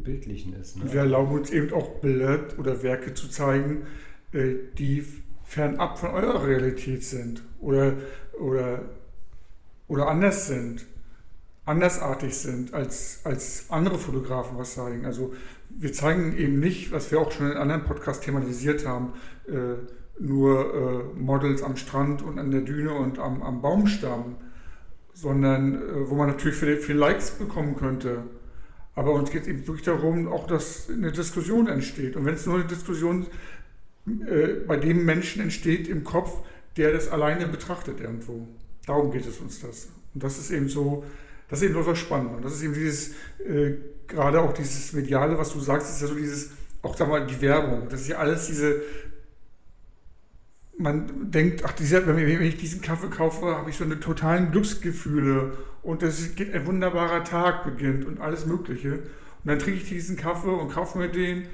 Bildlichen 0.03 0.53
ist. 0.53 0.77
Ne? 0.77 0.94
Wir 0.94 1.01
erlauben 1.01 1.34
uns 1.34 1.50
eben 1.50 1.74
auch 1.74 2.00
Bilder 2.00 2.48
oder 2.60 2.84
Werke 2.84 3.13
zu 3.13 3.29
zeigen, 3.29 3.88
äh, 4.32 4.56
die 4.77 5.03
fernab 5.44 5.98
von 5.98 6.12
eurer 6.12 6.46
Realität 6.46 7.03
sind 7.03 7.41
oder, 7.60 7.94
oder, 8.39 8.82
oder 9.88 10.08
anders 10.08 10.48
sind 10.48 10.86
andersartig 11.67 12.34
sind 12.34 12.74
als, 12.74 13.20
als 13.25 13.65
andere 13.70 14.00
Fotografen 14.00 14.58
was 14.58 14.74
zeigen. 14.74 15.06
Also 15.06 15.34
wir 15.70 15.91
zeigen 15.91 16.36
eben 16.38 16.60
nicht, 16.60 16.91
was 16.91 17.12
wir 17.12 17.20
auch 17.20 17.32
schon 17.32 17.51
in 17.51 17.58
anderen 17.58 17.84
Podcasts 17.84 18.25
thematisiert 18.25 18.88
haben, 18.88 19.13
äh, 19.48 19.75
nur 20.20 20.74
äh, 20.74 21.20
Models 21.20 21.62
am 21.62 21.75
Strand 21.75 22.22
und 22.22 22.39
an 22.39 22.51
der 22.51 22.62
Düne 22.62 22.94
und 22.94 23.20
am, 23.20 23.44
am 23.44 23.62
Baumstamm, 23.62 24.38
sondern 25.13 25.75
äh, 25.75 26.10
wo 26.10 26.15
man 26.15 26.27
natürlich 26.29 26.58
viel, 26.58 26.77
viel 26.77 26.96
Likes 26.96 27.32
bekommen 27.32 27.75
könnte. 27.75 28.24
Aber 28.96 29.12
uns 29.12 29.29
geht 29.29 29.44
es 29.44 29.48
eben 29.50 29.67
wirklich 29.67 29.86
darum, 29.86 30.29
auch 30.29 30.48
dass 30.48 30.89
eine 30.89 31.12
Diskussion 31.12 31.67
entsteht. 31.67 32.15
Und 32.15 32.25
wenn 32.25 32.34
es 32.34 32.46
nur 32.46 32.56
eine 32.56 32.65
Diskussion 32.65 33.27
äh, 34.08 34.53
bei 34.65 34.77
dem 34.77 35.06
Menschen 35.06 35.41
entsteht 35.41 35.89
im 35.89 36.06
Kopf, 36.06 36.44
der 36.77 36.94
das 36.94 37.10
alleine 37.10 37.46
betrachtet 37.48 38.00
irgendwo. 38.00 38.48
Darum 38.88 39.12
geht 39.12 39.27
es 39.27 39.38
uns 39.38 39.60
das. 39.60 39.89
Und 40.13 40.24
das 40.24 40.39
ist 40.39 40.50
eben 40.50 40.70
so, 40.70 41.03
das 41.50 41.62
ist 41.62 41.70
eben 41.70 41.84
so 41.84 41.94
spannend. 41.94 42.38
Und 42.38 42.46
das 42.46 42.53
ist 42.53 42.63
eben 42.63 42.74
dieses, 42.74 43.10
äh, 43.46 43.74
gerade 44.08 44.41
auch 44.41 44.53
dieses 44.53 44.94
Mediale, 44.94 45.38
was 45.38 45.53
du 45.53 45.60
sagst, 45.60 45.89
ist 45.89 46.01
ja 46.01 46.08
so 46.08 46.15
dieses, 46.15 46.51
auch 46.82 46.96
da 46.96 47.06
mal 47.06 47.27
die 47.27 47.39
Werbung. 47.41 47.89
Das 47.89 48.01
ist 48.01 48.08
ja 48.08 48.17
alles 48.17 48.48
diese, 48.48 48.82
man 50.77 51.32
denkt, 51.32 51.63
ach, 51.65 51.74
dieser, 51.74 52.08
wenn 52.08 52.41
ich 52.41 52.58
diesen 52.58 52.82
Kaffee 52.82 53.10
kaufe, 53.10 53.46
habe 53.46 53.70
ich 53.70 53.77
so 53.77 53.84
eine 53.84 54.00
totalen 54.00 54.51
Glücksgefühle 54.51 55.58
und 55.84 56.01
es 56.01 56.36
geht 56.36 56.53
ein 56.53 56.65
wunderbarer 56.65 57.24
Tag 57.24 57.65
beginnt 57.65 58.06
und 58.06 58.22
alles 58.22 58.46
Mögliche. 58.46 58.94
Und 58.94 59.01
dann 59.46 59.60
trinke 59.60 59.82
ich 59.82 59.89
diesen 59.89 60.15
Kaffee 60.15 60.50
und 60.50 60.72
kaufe 60.72 60.98
mir 60.98 61.10
den 61.10 61.48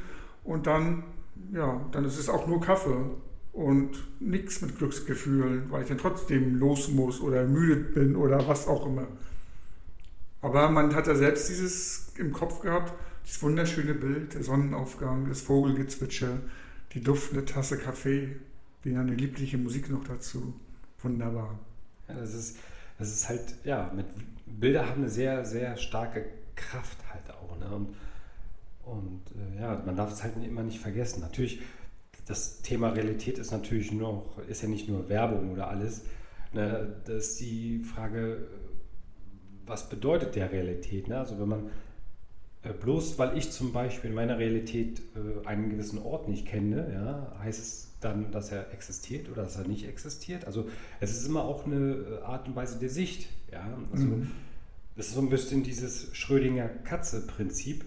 und 0.44 0.68
dann, 0.68 1.04
ja, 1.52 1.84
dann 1.92 2.06
ist 2.06 2.20
es 2.20 2.30
auch 2.30 2.48
nur 2.48 2.62
Kaffee 2.62 3.10
und 3.54 3.92
nichts 4.20 4.62
mit 4.62 4.78
Glücksgefühlen, 4.78 5.70
weil 5.70 5.84
ich 5.84 5.88
dann 5.88 6.00
trotzdem 6.00 6.56
los 6.56 6.90
muss 6.90 7.22
oder 7.22 7.46
müde 7.46 7.76
bin 7.76 8.16
oder 8.16 8.48
was 8.48 8.68
auch 8.68 8.86
immer. 8.86 9.08
Aber 10.42 10.70
man 10.70 10.94
hat 10.94 11.08
ja 11.08 11.16
selbst 11.16 11.48
dieses 11.50 12.12
im 12.18 12.34
Kopf 12.34 12.60
gehabt, 12.60 12.94
dieses 13.26 13.42
wunderschöne 13.42 13.94
Bild, 13.94 14.34
der 14.34 14.44
Sonnenaufgang, 14.44 15.30
das 15.30 15.42
Vogelgezwitscher, 15.42 16.40
die 16.94 17.02
duftende 17.02 17.46
Tasse 17.46 17.78
Kaffee, 17.78 18.36
die 18.84 18.96
eine 18.96 19.14
liebliche 19.14 19.58
Musik 19.58 19.90
noch 19.90 20.04
dazu. 20.04 20.54
Wunderbar. 21.02 21.58
Ja, 22.10 22.16
das 22.16 22.34
ist, 22.34 22.58
das 22.98 23.14
ist 23.14 23.30
halt, 23.30 23.56
ja, 23.64 23.92
mit 23.96 24.06
Bilder 24.46 24.90
haben 24.90 25.02
eine 25.02 25.10
sehr, 25.10 25.46
sehr 25.46 25.78
starke 25.78 26.26
Kraft 26.56 26.98
halt 27.10 27.30
auch. 27.32 27.58
Ne? 27.60 27.76
Und, 27.76 27.96
und 28.84 29.22
äh, 29.36 29.62
ja, 29.62 29.82
man 29.86 29.96
darf 29.96 30.12
es 30.12 30.24
halt 30.24 30.34
immer 30.44 30.64
nicht 30.64 30.80
vergessen. 30.80 31.22
Natürlich, 31.22 31.62
das 32.26 32.62
Thema 32.62 32.90
Realität 32.90 33.38
ist 33.38 33.52
natürlich 33.52 33.92
noch, 33.92 34.38
ist 34.48 34.62
ja 34.62 34.70
nicht 34.70 34.88
nur 34.88 35.10
Werbung 35.10 35.52
oder 35.52 35.68
alles. 35.68 36.04
Ne? 36.54 36.96
Das 37.06 37.28
ist 37.28 37.40
die 37.42 37.80
Frage, 37.80 38.48
was 39.66 39.90
bedeutet 39.90 40.36
der 40.36 40.52
Realität? 40.52 41.08
Ne? 41.08 41.18
Also 41.18 41.40
wenn 41.40 41.50
man 41.50 41.70
äh, 42.64 42.72
bloß 42.72 43.20
weil 43.20 43.38
ich 43.38 43.52
zum 43.52 43.74
Beispiel 43.74 44.10
in 44.10 44.16
meiner 44.16 44.40
Realität 44.40 45.02
äh, 45.16 45.46
einen 45.48 45.70
gewissen 45.70 46.00
Ort 46.00 46.30
nicht 46.30 46.48
kenne, 46.48 46.92
ja, 46.94 47.40
heißt 47.44 47.60
es 47.60 47.90
dann, 48.00 48.32
dass 48.32 48.52
er 48.52 48.72
existiert 48.74 49.30
oder 49.30 49.44
dass 49.44 49.58
er 49.58 49.68
nicht 49.68 49.88
existiert? 49.88 50.46
Also 50.46 50.68
es 51.00 51.12
ist 51.12 51.28
immer 51.28 51.44
auch 51.44 51.66
eine 51.66 52.20
äh, 52.22 52.24
Art 52.24 52.48
und 52.48 52.56
Weise 52.56 52.80
der 52.80 52.90
Sicht. 52.90 53.30
Ja? 53.52 53.66
Also, 53.92 54.06
mhm. 54.06 54.32
Das 54.96 55.08
ist 55.08 55.16
so 55.16 55.22
ein 55.22 55.30
bisschen 55.30 55.64
dieses 55.64 56.16
Schrödinger 56.16 56.68
Katze-Prinzip. 56.68 57.84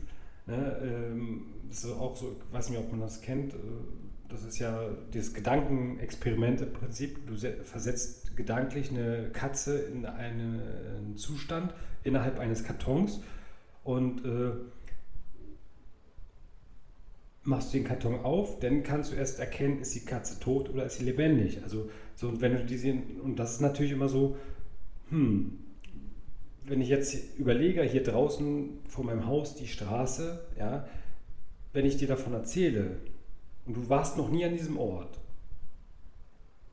Ne? 0.47 0.77
Ähm, 0.83 1.47
das 1.69 1.85
ist 1.85 1.93
auch 1.93 2.17
so, 2.17 2.37
ich 2.49 2.55
weiß 2.55 2.71
nicht, 2.71 2.79
ob 2.79 2.91
man 2.91 3.01
das 3.01 3.21
kennt, 3.21 3.55
das 4.29 4.45
ist 4.45 4.59
ja 4.59 4.91
dieses 5.13 5.35
Gedankenexperiment 5.35 6.61
im 6.61 6.73
Prinzip. 6.73 7.27
Du 7.27 7.37
versetzt 7.65 8.37
gedanklich 8.37 8.91
eine 8.91 9.31
Katze 9.33 9.79
in 9.79 10.07
einen 10.07 11.17
Zustand 11.17 11.73
innerhalb 12.05 12.39
eines 12.39 12.65
Kartons 12.65 13.21
und 13.85 14.25
äh, 14.25 14.53
machst 17.47 17.73
den 17.73 17.85
Karton 17.85 18.21
auf, 18.25 18.59
dann 18.59 18.83
kannst 18.83 19.13
du 19.13 19.17
erst 19.17 19.39
erkennen, 19.39 19.81
ist 19.81 19.95
die 19.95 20.05
Katze 20.05 20.41
tot 20.41 20.69
oder 20.69 20.85
ist 20.85 20.99
sie 20.99 21.05
lebendig. 21.05 21.63
Also 21.63 21.91
so, 22.17 22.41
wenn 22.41 22.57
du 22.57 22.65
diese, 22.65 22.93
und 23.23 23.37
das 23.37 23.53
ist 23.53 23.61
natürlich 23.61 23.93
immer 23.93 24.09
so, 24.09 24.37
hm, 25.11 25.59
wenn 26.65 26.81
ich 26.81 26.89
jetzt 26.89 27.39
überlege, 27.39 27.83
hier 27.83 28.03
draußen 28.03 28.79
vor 28.89 29.05
meinem 29.05 29.27
Haus 29.27 29.55
die 29.55 29.69
Straße, 29.69 30.41
ja, 30.59 30.89
wenn 31.73 31.87
ich 31.87 31.97
dir 31.97 32.09
davon 32.09 32.33
erzähle, 32.33 32.97
und 33.67 33.77
du 33.77 33.89
warst 33.89 34.17
noch 34.17 34.31
nie 34.31 34.45
an 34.45 34.53
diesem 34.53 34.79
Ort, 34.79 35.19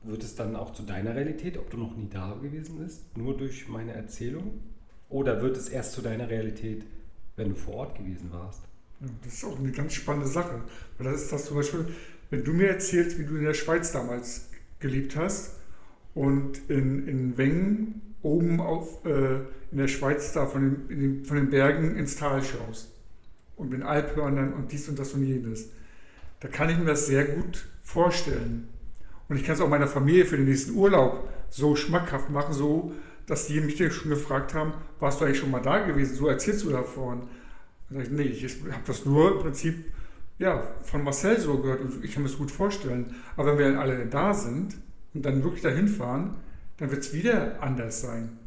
wird 0.04 0.22
es 0.22 0.34
dann 0.34 0.54
auch 0.54 0.72
zu 0.72 0.82
deiner 0.82 1.14
Realität, 1.14 1.58
ob 1.58 1.70
du 1.70 1.76
noch 1.76 1.96
nie 1.96 2.08
da 2.10 2.38
gewesen 2.40 2.78
bist, 2.78 3.16
nur 3.16 3.36
durch 3.36 3.68
meine 3.68 3.92
Erzählung? 3.92 4.60
Oder 5.08 5.40
wird 5.42 5.56
es 5.56 5.68
erst 5.68 5.92
zu 5.92 6.02
deiner 6.02 6.28
Realität, 6.28 6.84
wenn 7.36 7.50
du 7.50 7.54
vor 7.54 7.74
Ort 7.74 7.98
gewesen 7.98 8.30
warst? 8.32 8.60
Das 9.22 9.34
ist 9.34 9.44
auch 9.44 9.58
eine 9.58 9.72
ganz 9.72 9.94
spannende 9.94 10.28
Sache. 10.28 10.62
Weil 10.98 11.12
das 11.12 11.22
ist 11.22 11.32
das 11.32 11.46
zum 11.46 11.56
Beispiel, 11.56 11.86
wenn 12.30 12.44
du 12.44 12.52
mir 12.52 12.68
erzählst, 12.68 13.18
wie 13.18 13.24
du 13.24 13.36
in 13.36 13.44
der 13.44 13.54
Schweiz 13.54 13.92
damals 13.92 14.48
gelebt 14.78 15.16
hast 15.16 15.56
und 16.14 16.60
in, 16.68 17.08
in 17.08 17.36
Wengen 17.36 18.02
oben 18.22 18.60
auf, 18.60 19.04
äh, 19.04 19.36
in 19.70 19.78
der 19.78 19.88
Schweiz 19.88 20.32
da 20.32 20.46
von 20.46 20.86
den, 20.88 21.00
den, 21.00 21.24
von 21.24 21.36
den 21.36 21.50
Bergen 21.50 21.96
ins 21.96 22.16
Tal 22.16 22.42
schaust 22.42 22.90
und 23.56 23.70
mit 23.70 23.82
Alphörnern 23.82 24.52
und 24.52 24.72
dies 24.72 24.88
und 24.88 24.98
das 24.98 25.12
und 25.12 25.24
jenes 25.24 25.70
da 26.44 26.50
kann 26.50 26.68
ich 26.68 26.76
mir 26.76 26.84
das 26.84 27.06
sehr 27.06 27.24
gut 27.24 27.64
vorstellen. 27.82 28.68
Und 29.30 29.36
ich 29.36 29.44
kann 29.44 29.54
es 29.54 29.62
auch 29.62 29.68
meiner 29.70 29.86
Familie 29.86 30.26
für 30.26 30.36
den 30.36 30.44
nächsten 30.44 30.74
Urlaub 30.76 31.26
so 31.48 31.74
schmackhaft 31.74 32.28
machen, 32.28 32.52
so 32.52 32.92
dass 33.26 33.46
die 33.46 33.58
mich 33.62 33.78
schon 33.78 34.10
gefragt 34.10 34.52
haben, 34.52 34.74
warst 35.00 35.18
du 35.18 35.24
eigentlich 35.24 35.38
schon 35.38 35.50
mal 35.50 35.62
da 35.62 35.78
gewesen? 35.78 36.14
So 36.14 36.28
erzählst 36.28 36.62
du 36.64 36.68
davon. 36.68 37.28
Sage 37.88 38.02
ich, 38.02 38.10
nee, 38.10 38.24
ich 38.24 38.44
habe 38.44 38.82
das 38.86 39.06
nur 39.06 39.32
im 39.32 39.38
Prinzip 39.38 39.86
ja, 40.38 40.74
von 40.82 41.02
Marcel 41.02 41.40
so 41.40 41.56
gehört 41.62 41.80
und 41.80 42.04
ich 42.04 42.12
kann 42.12 42.22
mir 42.22 42.28
das 42.28 42.36
gut 42.36 42.50
vorstellen. 42.50 43.14
Aber 43.38 43.52
wenn 43.52 43.58
wir 43.58 43.68
dann 43.70 43.78
alle 43.78 44.04
da 44.04 44.34
sind 44.34 44.76
und 45.14 45.24
dann 45.24 45.42
wirklich 45.44 45.62
dahin 45.62 45.88
fahren, 45.88 46.36
dann 46.76 46.90
wird 46.90 47.00
es 47.00 47.14
wieder 47.14 47.62
anders 47.62 48.02
sein. 48.02 48.38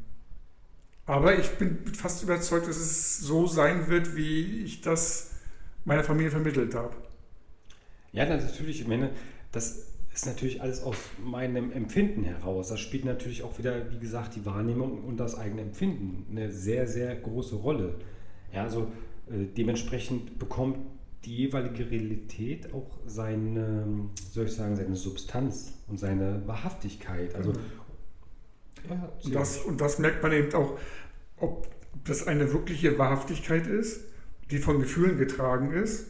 Aber 1.07 1.39
ich 1.39 1.49
bin 1.57 1.79
fast 1.95 2.21
überzeugt, 2.21 2.67
dass 2.67 2.77
es 2.77 3.17
so 3.17 3.47
sein 3.47 3.87
wird, 3.87 4.15
wie 4.15 4.65
ich 4.65 4.81
das 4.81 5.31
meiner 5.83 6.03
Familie 6.03 6.29
vermittelt 6.29 6.75
habe. 6.75 6.93
Ja, 8.17 8.25
natürlich. 8.25 8.81
Ich 8.81 8.87
meine, 8.87 9.11
das 9.51 9.87
ist 10.13 10.25
natürlich 10.25 10.61
alles 10.61 10.81
aus 10.81 10.97
meinem 11.23 11.71
Empfinden 11.71 12.23
heraus. 12.23 12.69
Das 12.69 12.79
spielt 12.79 13.05
natürlich 13.05 13.43
auch 13.43 13.59
wieder, 13.59 13.91
wie 13.91 13.99
gesagt, 13.99 14.35
die 14.35 14.45
Wahrnehmung 14.45 15.03
und 15.03 15.17
das 15.17 15.37
eigene 15.37 15.61
Empfinden 15.61 16.25
eine 16.31 16.51
sehr, 16.51 16.87
sehr 16.87 17.15
große 17.15 17.55
Rolle. 17.55 17.95
Ja, 18.51 18.63
also 18.63 18.91
äh, 19.27 19.45
dementsprechend 19.55 20.39
bekommt 20.39 20.79
die 21.25 21.35
jeweilige 21.35 21.91
Realität 21.91 22.73
auch 22.73 22.97
seine, 23.05 24.09
soll 24.31 24.45
ich 24.45 24.53
sagen, 24.53 24.75
seine 24.75 24.95
Substanz 24.95 25.73
und 25.87 25.99
seine 25.99 26.41
Wahrhaftigkeit. 26.47 27.35
Also, 27.35 27.53
ja, 28.89 29.11
und, 29.23 29.35
das, 29.35 29.57
und 29.59 29.81
das 29.81 29.99
merkt 29.99 30.23
man 30.23 30.31
eben 30.31 30.53
auch, 30.55 30.79
ob 31.37 31.67
das 32.05 32.25
eine 32.25 32.51
wirkliche 32.53 32.97
Wahrhaftigkeit 32.97 33.67
ist, 33.67 34.01
die 34.49 34.57
von 34.57 34.79
Gefühlen 34.79 35.17
getragen 35.17 35.73
ist, 35.73 36.07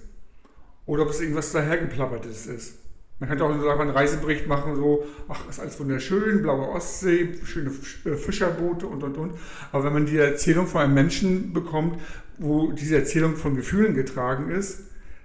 oder 0.87 1.03
ob 1.03 1.09
es 1.09 1.21
irgendwas 1.21 1.51
dahergeplappertes 1.51 2.47
ist. 2.47 2.79
Man 3.19 3.29
könnte 3.29 3.45
auch 3.45 3.61
sagen, 3.61 3.81
einen 3.81 3.89
Reisebericht 3.91 4.47
machen, 4.47 4.75
so, 4.75 5.05
ach, 5.27 5.49
ist 5.49 5.59
alles 5.59 5.79
wunderschön, 5.79 6.41
blaue 6.43 6.69
Ostsee, 6.69 7.35
schöne 7.43 7.71
äh, 8.05 8.15
Fischerboote 8.15 8.87
und, 8.87 9.03
und, 9.03 9.17
und. 9.17 9.33
Aber 9.71 9.83
wenn 9.83 9.93
man 9.93 10.05
die 10.05 10.17
Erzählung 10.17 10.67
von 10.67 10.81
einem 10.81 10.93
Menschen 10.93 11.51
bekommt, 11.51 11.99
wo 12.37 12.71
diese 12.71 12.95
Erzählung 12.95 13.35
von 13.35 13.55
Gefühlen 13.55 13.95
getragen 13.95 14.49
ist, 14.49 14.83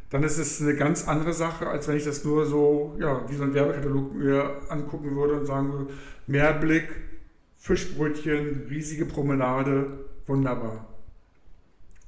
dann 0.09 0.23
ist 0.25 0.39
es 0.39 0.61
eine 0.61 0.75
ganz 0.75 1.07
andere 1.07 1.33
Sache, 1.33 1.67
als 1.67 1.87
wenn 1.89 1.97
ich 1.97 2.05
das 2.05 2.25
nur 2.25 2.47
so, 2.47 2.97
ja, 2.99 3.23
wie 3.29 3.35
so 3.35 3.45
ein 3.45 3.55
Werbekatalog 3.55 4.15
mir 4.15 4.57
angucken 4.69 5.15
würde 5.15 5.35
und 5.35 5.47
sagen 5.47 5.73
würde, 5.73 5.87
Meerblick, 6.27 6.89
Fischbrötchen, 7.59 8.67
riesige 8.69 9.05
Promenade, 9.05 10.07
wunderbar. 10.27 10.92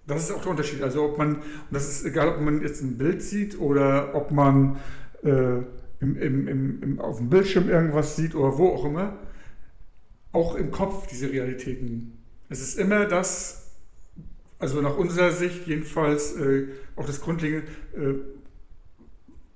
Das 0.07 0.25
ist 0.25 0.33
auch 0.33 0.43
der 0.43 0.51
Unterschied. 0.51 0.83
Also 0.83 1.05
ob 1.05 1.19
man, 1.19 1.37
und 1.37 1.43
das 1.71 1.89
ist 1.89 2.05
egal, 2.05 2.29
ob 2.29 2.41
man 2.41 2.61
jetzt 2.61 2.83
ein 2.83 2.99
Bild 2.99 3.23
sieht 3.23 3.59
oder 3.59 4.15
ob 4.15 4.31
man 4.31 4.77
äh, 5.23 5.59
im, 6.01 6.17
im, 6.17 6.83
im, 6.83 7.01
auf 7.01 7.19
dem 7.19 7.31
Bildschirm 7.31 7.69
irgendwas 7.69 8.17
sieht 8.17 8.35
oder 8.35 8.59
wo 8.59 8.69
auch 8.69 8.85
immer, 8.85 9.19
auch 10.33 10.57
im 10.57 10.71
Kopf 10.71 11.07
diese 11.07 11.31
Realitäten. 11.31 12.19
Es 12.49 12.61
ist 12.61 12.79
immer 12.79 13.07
das, 13.07 13.71
also 14.59 14.81
nach 14.83 14.97
unserer 14.97 15.31
Sicht 15.31 15.67
jedenfalls 15.67 16.37
äh, 16.37 16.69
auch 16.97 17.07
das 17.07 17.21
Grundlegende, 17.21 17.67
äh, 17.97 18.15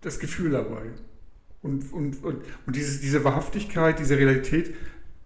das 0.00 0.18
Gefühl 0.18 0.50
dabei. 0.50 0.82
Und, 1.60 1.92
und, 1.92 2.22
und, 2.24 2.42
und 2.66 2.76
dieses, 2.76 3.00
diese 3.00 3.24
Wahrhaftigkeit, 3.24 3.98
diese 3.98 4.16
Realität 4.16 4.74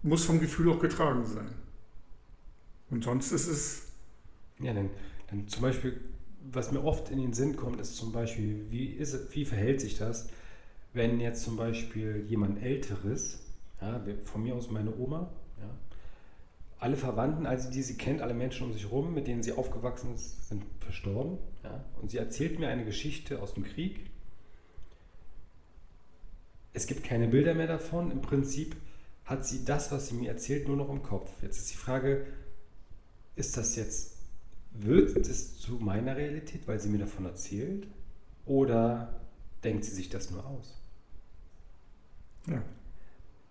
muss 0.03 0.25
vom 0.25 0.41
Gefühl 0.41 0.71
auch 0.71 0.81
getragen 0.81 1.25
sein. 1.27 1.49
Und 2.91 3.05
sonst 3.05 3.33
ist 3.33 3.49
es. 3.49 3.83
Ja, 4.59 4.73
dann, 4.73 4.91
zum 5.47 5.63
Beispiel, 5.63 6.01
was 6.51 6.73
mir 6.73 6.85
oft 6.85 7.11
in 7.11 7.19
den 7.19 7.33
Sinn 7.33 7.57
kommt, 7.57 7.81
ist 7.81 7.97
zum 7.97 8.13
Beispiel, 8.13 8.67
wie, 8.71 8.87
ist, 8.87 9.35
wie 9.35 9.45
verhält 9.45 9.81
sich 9.81 9.99
das, 9.99 10.29
wenn 10.93 11.21
jetzt 11.21 11.43
zum 11.43 11.57
Beispiel 11.57 12.25
jemand 12.29 12.63
Älteres, 12.63 13.41
ja, 13.81 14.01
von 14.25 14.43
mir 14.43 14.55
aus 14.55 14.71
meine 14.71 14.97
Oma, 14.97 15.31
alle 16.83 16.97
Verwandten, 16.97 17.47
also 17.47 17.71
die 17.71 17.81
sie 17.81 17.97
kennt, 17.97 18.23
alle 18.23 18.35
Menschen 18.35 18.67
um 18.67 18.73
sich 18.73 18.83
herum, 18.83 19.15
mit 19.15 19.29
denen 19.29 19.45
sie 19.45 19.53
aufgewachsen 19.53 20.13
ist, 20.15 20.49
sind 20.49 20.65
verstorben. 20.81 21.39
Ja? 21.63 21.85
Und 22.01 22.11
sie 22.11 22.19
erzählt 22.19 22.59
mir 22.59 22.69
eine 22.69 22.85
Geschichte 22.85 23.41
aus 23.41 23.55
dem 23.55 23.63
Krieg. 23.63 24.11
Es 26.73 26.89
gibt 26.89 27.05
keine 27.05 27.29
Bilder 27.29 27.55
mehr 27.55 27.69
davon. 27.69 28.11
Im 28.11 28.21
Prinzip 28.21 28.75
hat 29.25 29.47
sie 29.47 29.65
das, 29.65 29.93
was 29.93 30.09
sie 30.09 30.17
mir 30.17 30.31
erzählt, 30.31 30.67
nur 30.67 30.77
noch 30.77 30.91
im 30.91 31.05
Kopf. 31.05 31.31
Jetzt 31.41 31.59
ist 31.59 31.73
die 31.73 31.77
Frage, 31.77 32.27
ist 33.37 33.57
das 33.57 33.77
jetzt, 33.77 34.12
wird 34.75 35.17
es 35.17 35.59
zu 35.59 35.75
meiner 35.75 36.17
Realität, 36.17 36.67
weil 36.67 36.81
sie 36.81 36.89
mir 36.89 36.99
davon 36.99 37.27
erzählt? 37.27 37.87
Oder 38.47 39.21
denkt 39.65 39.85
sie 39.85 39.95
sich 39.95 40.09
das 40.09 40.31
nur 40.31 40.45
aus? 40.47 40.81
Ja 42.47 42.63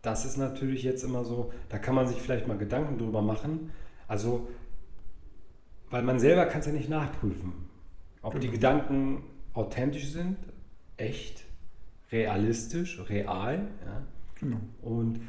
das 0.02 0.26
ist 0.26 0.38
natürlich 0.38 0.84
jetzt 0.84 1.04
immer 1.04 1.24
so, 1.24 1.52
da 1.70 1.78
kann 1.78 1.96
man 1.96 2.08
sich 2.08 2.18
vielleicht 2.18 2.48
mal 2.48 2.58
Gedanken 2.58 2.98
drüber 2.98 3.22
machen. 3.22 3.72
Also, 4.08 4.48
weil 5.90 6.04
man 6.04 6.20
selber 6.20 6.46
kann 6.46 6.62
es 6.62 6.66
ja 6.66 6.72
nicht 6.72 6.90
nachprüfen, 6.90 7.54
ob 8.22 8.34
die 8.34 8.48
genau. 8.48 8.54
Gedanken 8.54 9.24
authentisch 9.54 10.12
sind, 10.12 10.38
echt, 10.98 11.44
realistisch, 12.12 13.00
real. 13.10 13.68
Ja? 13.86 14.02
Genau. 14.36 14.60
Und 14.82 15.22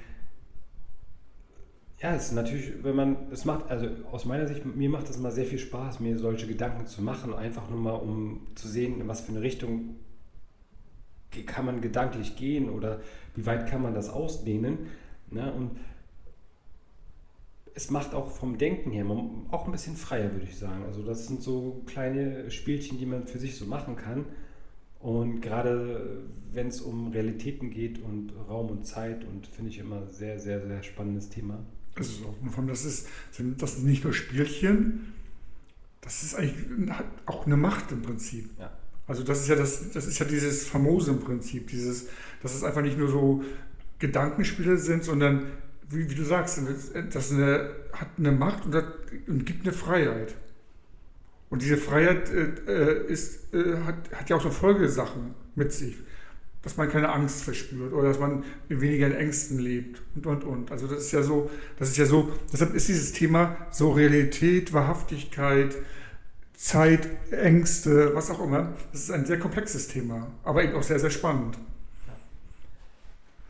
ja, 2.02 2.16
es 2.16 2.26
ist 2.26 2.32
natürlich, 2.32 2.82
wenn 2.82 2.96
man, 2.96 3.16
es 3.30 3.44
macht, 3.44 3.70
also 3.70 3.86
aus 4.10 4.24
meiner 4.24 4.48
Sicht, 4.48 4.66
mir 4.66 4.90
macht 4.90 5.08
es 5.08 5.16
immer 5.16 5.30
sehr 5.30 5.44
viel 5.44 5.60
Spaß, 5.60 6.00
mir 6.00 6.18
solche 6.18 6.48
Gedanken 6.48 6.86
zu 6.86 7.00
machen, 7.00 7.32
einfach 7.32 7.70
nur 7.70 7.78
mal, 7.78 7.92
um 7.92 8.48
zu 8.56 8.66
sehen, 8.66 9.00
in 9.00 9.06
was 9.06 9.20
für 9.20 9.30
eine 9.30 9.42
Richtung 9.42 9.96
kann 11.46 11.64
man 11.64 11.80
gedanklich 11.80 12.36
gehen 12.36 12.68
oder 12.68 13.00
wie 13.36 13.46
weit 13.46 13.68
kann 13.68 13.82
man 13.82 13.94
das 13.94 14.10
ausdehnen. 14.10 14.78
Ne? 15.30 15.52
Und 15.52 15.70
es 17.74 17.88
macht 17.88 18.14
auch 18.14 18.30
vom 18.32 18.58
Denken 18.58 18.90
her 18.90 19.06
auch 19.50 19.64
ein 19.64 19.72
bisschen 19.72 19.96
freier, 19.96 20.32
würde 20.32 20.44
ich 20.44 20.58
sagen. 20.58 20.82
Also 20.84 21.02
das 21.04 21.28
sind 21.28 21.40
so 21.40 21.82
kleine 21.86 22.50
Spielchen, 22.50 22.98
die 22.98 23.06
man 23.06 23.26
für 23.26 23.38
sich 23.38 23.56
so 23.56 23.64
machen 23.64 23.94
kann. 23.94 24.26
Und 24.98 25.40
gerade 25.40 26.24
wenn 26.52 26.66
es 26.66 26.80
um 26.80 27.08
Realitäten 27.08 27.70
geht 27.70 28.02
und 28.02 28.32
Raum 28.48 28.70
und 28.70 28.84
Zeit 28.86 29.24
und 29.24 29.46
finde 29.46 29.70
ich 29.70 29.78
immer 29.78 30.08
sehr, 30.08 30.38
sehr, 30.38 30.66
sehr 30.66 30.82
spannendes 30.82 31.28
Thema. 31.28 31.64
Das 31.94 32.09
ist 32.09 32.22
auch, 32.24 32.35
das 32.66 32.85
ist, 32.85 33.09
das 33.59 33.74
ist 33.74 33.85
nicht 33.85 34.05
nur 34.05 34.12
Spielchen, 34.12 35.12
das 36.00 36.22
ist 36.22 36.35
eigentlich 36.35 36.66
auch 37.26 37.46
eine 37.46 37.57
Macht 37.57 37.92
im 37.92 38.02
Prinzip. 38.02 38.50
Ja. 38.59 38.72
Also 39.07 39.22
das 39.22 39.40
ist 39.40 39.48
ja 39.48 39.57
das, 39.57 39.90
das 39.92 40.07
ist 40.07 40.18
ja 40.18 40.26
dieses 40.26 40.66
famose 40.66 41.11
im 41.11 41.20
Prinzip, 41.20 41.68
dieses, 41.68 42.09
dass 42.42 42.55
es 42.55 42.64
einfach 42.64 42.83
nicht 42.83 42.98
nur 42.98 43.09
so 43.09 43.44
Gedankenspiele 43.98 44.78
sind, 44.78 45.05
sondern 45.05 45.46
wie, 45.88 46.09
wie 46.11 46.14
du 46.14 46.24
sagst, 46.24 46.61
das 47.12 47.33
eine, 47.33 47.70
hat 47.92 48.09
eine 48.18 48.33
Macht 48.33 48.64
und, 48.64 48.72
das, 48.72 48.85
und 49.26 49.44
gibt 49.44 49.66
eine 49.66 49.72
Freiheit. 49.72 50.35
Und 51.50 51.62
diese 51.62 51.76
Freiheit 51.76 52.31
äh, 52.31 53.05
ist, 53.07 53.52
äh, 53.52 53.76
hat, 53.85 54.11
hat 54.12 54.31
ja 54.31 54.37
auch 54.37 54.42
so 54.42 54.50
Folgesachen 54.50 55.35
mit 55.55 55.72
sich, 55.72 55.96
dass 56.62 56.77
man 56.77 56.88
keine 56.88 57.12
Angst 57.12 57.42
verspürt 57.42 57.92
oder 57.92 58.09
dass 58.09 58.18
man 58.18 58.44
weniger 58.68 59.09
in 59.09 59.14
Ängsten 59.14 59.59
lebt 59.59 60.01
und 60.14 60.27
und 60.27 60.44
und. 60.44 60.70
Also 60.70 60.87
das 60.87 60.98
ist 61.05 61.12
ja 61.12 61.22
so, 61.22 61.51
das 61.79 61.90
ist 61.90 61.96
ja 61.96 62.07
so, 62.07 62.33
deshalb 62.53 62.75
ist 62.75 62.88
dieses 62.88 63.12
Thema 63.12 63.57
so 63.70 63.90
Realität, 63.90 64.72
Wahrhaftigkeit, 64.72 65.77
Zeit, 66.55 67.09
Ängste, 67.33 68.14
was 68.14 68.31
auch 68.31 68.40
immer. 68.40 68.72
Das 68.92 69.03
ist 69.03 69.11
ein 69.11 69.27
sehr 69.27 69.40
komplexes 69.40 69.88
Thema, 69.88 70.29
aber 70.44 70.62
eben 70.62 70.75
auch 70.75 70.83
sehr, 70.83 71.01
sehr 71.01 71.11
spannend. 71.11 71.59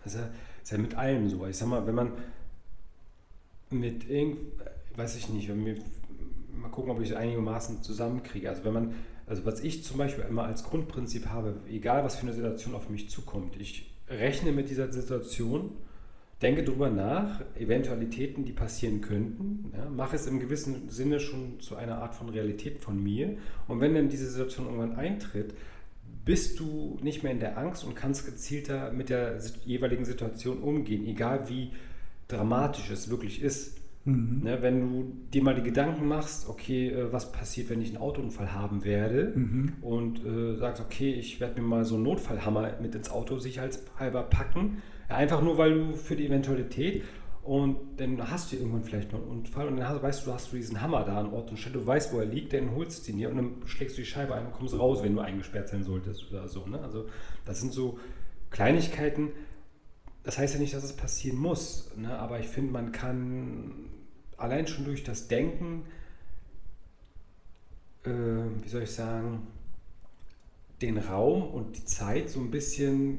Das 0.05 0.15
ist 0.15 0.21
ja, 0.21 0.29
ist 0.63 0.73
ja 0.73 0.79
mit 0.79 0.95
allem 0.95 1.29
so. 1.29 1.47
Ich 1.47 1.57
sag 1.57 1.69
mal, 1.69 1.87
wenn 1.87 1.95
man 1.95 2.13
mit 3.69 4.09
irgend, 4.09 4.39
weiß 4.97 5.17
ich 5.17 5.29
nicht, 5.29 5.49
wenn 5.49 5.65
wir 5.65 5.77
mal 6.61 6.71
gucken, 6.71 6.91
ob 6.91 7.01
ich 7.01 7.11
es 7.11 7.17
einigermaßen 7.17 7.83
zusammenkriege. 7.83 8.49
Also 8.49 8.65
wenn 8.65 8.73
man, 8.73 8.95
also 9.33 9.47
was 9.47 9.65
ich 9.65 9.83
zum 9.83 9.97
Beispiel 9.97 10.25
immer 10.29 10.45
als 10.45 10.63
Grundprinzip 10.63 11.27
habe, 11.27 11.55
egal 11.71 12.05
was 12.05 12.17
für 12.17 12.25
eine 12.25 12.35
Situation 12.35 12.75
auf 12.75 12.91
mich 12.91 13.09
zukommt, 13.09 13.59
ich 13.59 13.91
rechne 14.09 14.53
mit 14.53 14.69
dieser 14.69 14.93
Situation 14.93 15.71
denke 16.43 16.65
darüber 16.65 16.91
nach, 16.91 17.41
Eventualitäten, 17.55 18.45
die 18.45 18.53
passieren 18.53 19.01
könnten, 19.01 19.73
ja, 19.75 19.89
mache 19.89 20.17
es 20.17 20.27
im 20.27 20.39
gewissen 20.39 20.91
Sinne 20.91 21.19
schon 21.19 21.61
zu 21.61 21.77
einer 21.77 22.03
Art 22.03 22.15
von 22.15 22.29
Realität 22.29 22.81
von 22.81 23.03
mir. 23.03 23.39
Und 23.69 23.81
wenn 23.81 23.95
dann 23.95 24.09
diese 24.09 24.29
Situation 24.29 24.67
irgendwann 24.67 24.97
eintritt, 24.97 25.55
bist 26.25 26.61
du 26.61 26.99
nicht 27.01 27.23
mehr 27.23 27.33
in 27.33 27.41
der 27.41 27.57
Angst 27.57 27.85
und 27.85 27.95
kannst 27.95 28.27
gezielter 28.27 28.93
mit 28.93 29.09
der 29.09 29.39
jeweiligen 29.65 30.05
Situation 30.05 30.59
umgehen, 30.59 31.07
egal 31.07 31.49
wie 31.49 31.71
dramatisch 32.29 32.91
es 32.91 33.09
wirklich 33.09 33.41
ist. 33.41 33.79
Mhm. 34.05 34.41
Ne, 34.43 34.63
wenn 34.63 34.81
du 34.81 35.13
dir 35.33 35.45
mal 35.45 35.55
die 35.55 35.63
Gedanken 35.63 36.09
machst, 36.09 36.49
okay, 36.49 36.89
äh, 36.89 37.13
was 37.13 37.31
passiert, 37.31 37.71
wenn 37.71 37.81
ich 37.81 37.89
einen 37.89 37.99
Autounfall 37.99 38.53
haben 38.53 38.85
werde 38.85 39.33
mhm. 39.35 39.75
und 39.81 40.25
äh, 40.25 40.57
sagst, 40.57 40.83
okay, 40.83 41.13
ich 41.13 41.41
werde 41.41 41.61
mir 41.61 41.69
mal 41.69 41.85
so 41.85 41.95
einen 41.95 42.05
Notfallhammer 42.05 42.73
mit 42.83 42.95
ins 42.97 43.11
Auto 43.11 43.39
sicherheitshalber 43.39 44.25
packen, 44.25 44.83
Einfach 45.13 45.43
nur, 45.43 45.59
weil 45.59 45.75
du 45.75 45.97
für 45.97 46.17
die 46.17 46.27
Eventualität 46.27 47.05
und 47.43 47.77
dann 47.97 48.31
hast 48.31 48.53
du 48.53 48.57
irgendwann 48.57 48.85
vielleicht 48.85 49.13
noch 49.13 49.21
einen 49.21 49.31
Unfall 49.31 49.67
und 49.67 49.77
dann 49.77 49.89
hast, 49.89 50.03
weißt 50.03 50.23
du, 50.23 50.27
du 50.27 50.35
hast 50.35 50.53
du 50.53 50.57
diesen 50.57 50.81
Hammer 50.81 51.05
da 51.05 51.19
an 51.19 51.33
Ort 51.33 51.51
und 51.51 51.57
Stelle, 51.57 51.79
du 51.79 51.87
weißt, 51.87 52.13
wo 52.13 52.19
er 52.19 52.27
liegt, 52.27 52.53
dann 52.53 52.75
holst 52.75 53.07
du 53.07 53.13
ihn 53.13 53.19
dir 53.19 53.31
und 53.31 53.37
dann 53.37 53.51
schlägst 53.67 53.97
du 53.97 54.03
die 54.03 54.07
Scheibe 54.07 54.35
ein 54.35 54.47
und 54.47 54.53
kommst 54.53 54.79
raus, 54.79 55.03
wenn 55.03 55.15
du 55.15 55.21
eingesperrt 55.21 55.69
sein 55.69 55.83
solltest 55.83 56.31
oder 56.31 56.49
so. 56.49 56.67
Ne? 56.67 56.81
Also 56.81 57.07
das 57.45 57.61
sind 57.61 57.73
so 57.73 57.99
Kleinigkeiten. 58.51 59.31
Das 60.25 60.39
heißt 60.39 60.55
ja 60.55 60.61
nicht, 60.61 60.75
dass 60.75 60.85
es 60.85 60.93
passieren 60.93 61.39
muss, 61.39 61.91
ne? 61.97 62.17
aber 62.19 62.39
ich 62.39 62.47
finde, 62.47 62.73
man 62.73 62.93
kann 62.93 63.73
allein 64.37 64.67
schon 64.67 64.85
durch 64.85 65.03
das 65.03 65.29
Denken 65.29 65.85
äh, 68.05 68.11
wie 68.63 68.69
soll 68.69 68.83
ich 68.83 68.91
sagen, 68.91 69.47
den 70.81 70.99
Raum 70.99 71.43
und 71.43 71.77
die 71.77 71.85
Zeit 71.85 72.29
so 72.29 72.41
ein 72.41 72.51
bisschen 72.51 73.19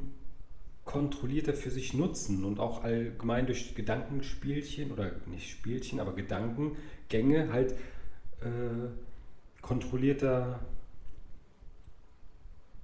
kontrollierter 0.83 1.53
für 1.53 1.71
sich 1.71 1.93
nutzen 1.93 2.43
und 2.43 2.59
auch 2.59 2.83
allgemein 2.83 3.45
durch 3.45 3.73
Gedankenspielchen 3.73 4.91
oder 4.91 5.11
nicht 5.27 5.49
Spielchen, 5.49 6.01
aber 6.01 6.13
Gedankengänge 6.13 7.53
halt 7.53 7.71
äh, 8.41 8.89
kontrollierter 9.61 10.59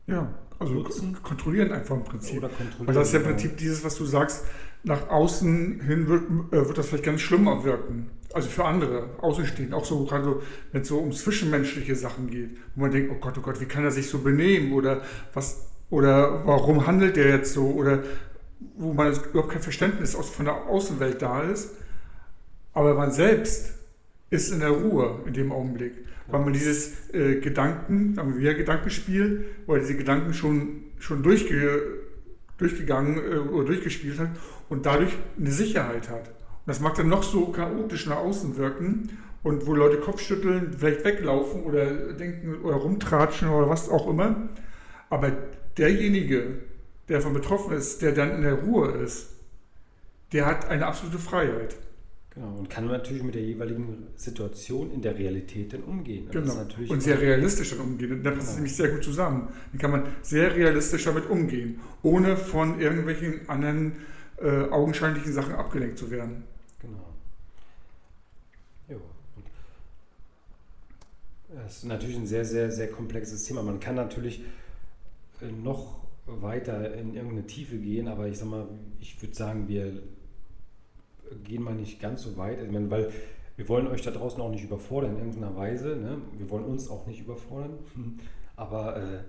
ja, 0.09 0.33
also 0.59 0.73
nutzen. 0.73 1.17
kontrollieren 1.23 1.71
einfach 1.71 1.95
im 1.95 2.03
Prinzip. 2.03 2.37
Oder 2.37 2.49
kontrollieren, 2.49 2.87
Weil 2.87 2.95
das 2.95 3.07
ist 3.07 3.13
ja 3.13 3.19
im 3.19 3.25
genau. 3.25 3.35
Prinzip 3.35 3.57
dieses, 3.57 3.83
was 3.83 3.95
du 3.95 4.05
sagst, 4.05 4.45
nach 4.83 5.09
außen 5.09 5.81
hin 5.81 6.07
wird, 6.07 6.23
äh, 6.51 6.67
wird 6.67 6.77
das 6.77 6.87
vielleicht 6.87 7.05
ganz 7.05 7.21
schlimmer 7.21 7.63
wirken. 7.63 8.11
Also 8.33 8.49
für 8.49 8.65
andere, 8.65 9.09
außenstehend. 9.21 9.73
Auch 9.73 9.85
so 9.85 10.05
gerade 10.05 10.23
so, 10.23 10.41
wenn 10.71 10.81
es 10.81 10.87
so 10.87 10.99
um 10.99 11.11
zwischenmenschliche 11.11 11.95
Sachen 11.95 12.29
geht, 12.29 12.57
wo 12.75 12.81
man 12.81 12.91
denkt, 12.91 13.11
oh 13.11 13.19
Gott, 13.19 13.37
oh 13.37 13.41
Gott, 13.41 13.59
wie 13.59 13.65
kann 13.65 13.83
er 13.83 13.91
sich 13.91 14.09
so 14.09 14.19
benehmen? 14.19 14.73
Oder 14.73 15.01
was, 15.33 15.65
oder 15.89 16.45
warum 16.45 16.85
handelt 16.85 17.15
der 17.15 17.29
jetzt 17.29 17.53
so? 17.53 17.65
Oder 17.67 18.03
wo 18.75 18.93
man 18.93 19.13
überhaupt 19.13 19.51
kein 19.51 19.61
Verständnis 19.61 20.15
aus, 20.15 20.29
von 20.29 20.45
der 20.45 20.67
Außenwelt 20.67 21.21
da 21.21 21.41
ist. 21.41 21.71
Aber 22.73 22.93
man 22.93 23.11
selbst 23.11 23.78
ist 24.29 24.51
in 24.51 24.59
der 24.59 24.69
Ruhe 24.69 25.21
in 25.25 25.33
dem 25.33 25.51
Augenblick. 25.51 25.93
Weil 26.27 26.41
man 26.41 26.53
dieses 26.53 27.09
äh, 27.13 27.39
Gedanken, 27.39 28.13
sagen 28.13 28.37
wir 28.37 28.53
Gedankenspiel, 28.53 29.45
oder 29.65 29.79
diese 29.79 29.95
Gedanken 29.95 30.33
schon, 30.33 30.83
schon 30.99 31.23
durchge, 31.23 31.81
durchgegangen 32.57 33.17
äh, 33.17 33.37
oder 33.37 33.65
durchgespielt 33.65 34.19
hat 34.19 34.29
und 34.69 34.85
dadurch 34.85 35.13
eine 35.37 35.51
Sicherheit 35.51 36.09
hat. 36.09 36.27
Und 36.27 36.67
das 36.67 36.79
mag 36.79 36.95
dann 36.95 37.09
noch 37.09 37.23
so 37.23 37.47
chaotisch 37.47 38.05
nach 38.05 38.17
außen 38.17 38.57
wirken 38.57 39.09
und 39.41 39.65
wo 39.65 39.73
Leute 39.73 39.97
Kopfschütteln, 39.97 40.75
vielleicht 40.77 41.03
weglaufen 41.03 41.63
oder 41.63 42.13
denken 42.13 42.61
oder 42.61 42.75
rumtratschen 42.75 43.49
oder 43.49 43.69
was 43.69 43.89
auch 43.89 44.07
immer. 44.07 44.49
Aber 45.09 45.31
derjenige, 45.77 46.59
der 47.07 47.17
davon 47.17 47.33
betroffen 47.33 47.75
ist, 47.75 48.01
der 48.01 48.11
dann 48.11 48.31
in 48.35 48.41
der 48.43 48.53
Ruhe 48.53 48.89
ist, 48.91 49.29
der 50.31 50.45
hat 50.45 50.69
eine 50.69 50.85
absolute 50.85 51.17
Freiheit. 51.17 51.75
Genau, 52.35 52.57
und 52.59 52.69
kann 52.69 52.85
natürlich 52.85 53.23
mit 53.23 53.33
der 53.33 53.41
jeweiligen 53.41 54.07
Situation 54.15 54.91
in 54.91 55.01
der 55.01 55.17
Realität 55.17 55.73
dann 55.73 55.81
umgehen. 55.83 56.27
Und 56.27 56.35
das 56.35 56.75
Genau. 56.77 56.93
Und 56.93 57.01
sehr 57.01 57.19
realistisch 57.19 57.71
dann 57.71 57.79
umgehen. 57.79 58.11
Und 58.11 58.23
da 58.23 58.31
passt 58.31 58.49
es 58.49 58.55
nämlich 58.55 58.75
sehr 58.75 58.89
gut 58.89 59.03
zusammen. 59.03 59.49
Dann 59.71 59.81
kann 59.81 59.91
man 59.91 60.03
sehr 60.21 60.55
realistisch 60.55 61.05
damit 61.05 61.27
umgehen, 61.27 61.79
ohne 62.03 62.37
von 62.37 62.79
irgendwelchen 62.79 63.49
anderen 63.49 63.93
äh, 64.37 64.69
augenscheinlichen 64.69 65.33
Sachen 65.33 65.55
abgelenkt 65.55 65.97
zu 65.97 66.11
werden. 66.11 66.43
Genau. 66.79 67.05
Jo. 68.87 69.01
Das 71.55 71.77
ist 71.77 71.85
natürlich 71.85 72.15
ein 72.15 72.27
sehr, 72.27 72.45
sehr, 72.45 72.71
sehr 72.71 72.91
komplexes 72.91 73.43
Thema. 73.45 73.63
Man 73.63 73.79
kann 73.79 73.95
natürlich 73.95 74.43
äh, 75.41 75.51
noch 75.51 75.99
weiter 76.27 76.93
in 76.93 77.15
irgendeine 77.15 77.47
Tiefe 77.47 77.77
gehen, 77.77 78.07
aber 78.07 78.27
ich 78.27 78.37
sag 78.37 78.49
mal, 78.49 78.67
ich 78.99 79.19
würde 79.19 79.33
sagen, 79.33 79.67
wir 79.67 79.93
gehen 81.43 81.63
mal 81.63 81.75
nicht 81.75 81.99
ganz 81.99 82.23
so 82.23 82.37
weit. 82.37 82.61
Ich 82.63 82.71
meine, 82.71 82.89
weil 82.89 83.11
wir 83.57 83.67
wollen 83.67 83.87
euch 83.87 84.01
da 84.01 84.11
draußen 84.11 84.41
auch 84.41 84.51
nicht 84.51 84.63
überfordern 84.63 85.11
in 85.11 85.17
irgendeiner 85.17 85.55
Weise. 85.55 85.95
Ne? 85.97 86.17
Wir 86.37 86.49
wollen 86.49 86.65
uns 86.65 86.89
auch 86.89 87.05
nicht 87.07 87.19
überfordern. 87.19 87.77
Aber 88.55 88.97
äh, 88.97 89.19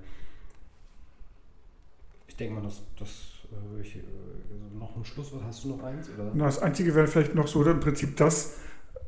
ich 2.28 2.36
denke 2.36 2.54
mal, 2.54 2.62
dass, 2.62 2.82
dass 2.98 3.40
äh, 3.52 3.80
äh, 3.80 4.78
noch 4.78 4.96
ein 4.96 5.04
Schlusswort. 5.04 5.42
Hast 5.44 5.64
du 5.64 5.68
noch 5.70 5.82
eins? 5.82 6.08
Oder? 6.10 6.30
Na, 6.34 6.44
das 6.44 6.60
Einzige 6.60 6.94
wäre 6.94 7.06
vielleicht 7.06 7.34
noch 7.34 7.48
so 7.48 7.64
im 7.64 7.80
Prinzip 7.80 8.16
das, 8.16 8.56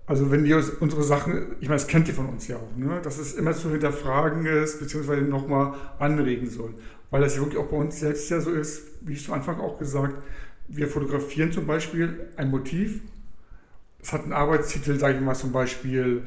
also 0.06 0.30
wenn 0.30 0.44
ihr 0.44 0.62
unsere 0.80 1.02
Sachen, 1.02 1.56
ich 1.60 1.68
meine, 1.68 1.80
das 1.80 1.86
kennt 1.86 2.08
ihr 2.08 2.14
von 2.14 2.28
uns 2.28 2.48
ja 2.48 2.56
auch, 2.56 2.76
ne? 2.76 3.00
dass 3.02 3.18
es 3.18 3.34
immer 3.34 3.52
zu 3.52 3.70
hinterfragen 3.70 4.44
ist, 4.46 4.80
beziehungsweise 4.80 5.22
nochmal 5.22 5.74
anregen 5.98 6.50
soll. 6.50 6.74
Weil 7.10 7.20
das 7.20 7.36
ja 7.36 7.42
wirklich 7.42 7.58
auch 7.60 7.68
bei 7.68 7.76
uns 7.76 8.00
selbst 8.00 8.28
ja 8.30 8.40
so 8.40 8.50
ist, 8.50 8.82
wie 9.02 9.12
ich 9.12 9.24
zu 9.24 9.32
Anfang 9.32 9.60
auch 9.60 9.78
gesagt, 9.78 10.22
wir 10.68 10.88
fotografieren 10.88 11.52
zum 11.52 11.66
Beispiel 11.66 12.28
ein 12.36 12.50
Motiv, 12.50 13.00
es 14.00 14.12
hat 14.12 14.22
einen 14.22 14.32
Arbeitstitel, 14.32 14.98
sage 14.98 15.16
ich 15.16 15.20
mal 15.20 15.34
zum 15.34 15.52
Beispiel 15.52 16.26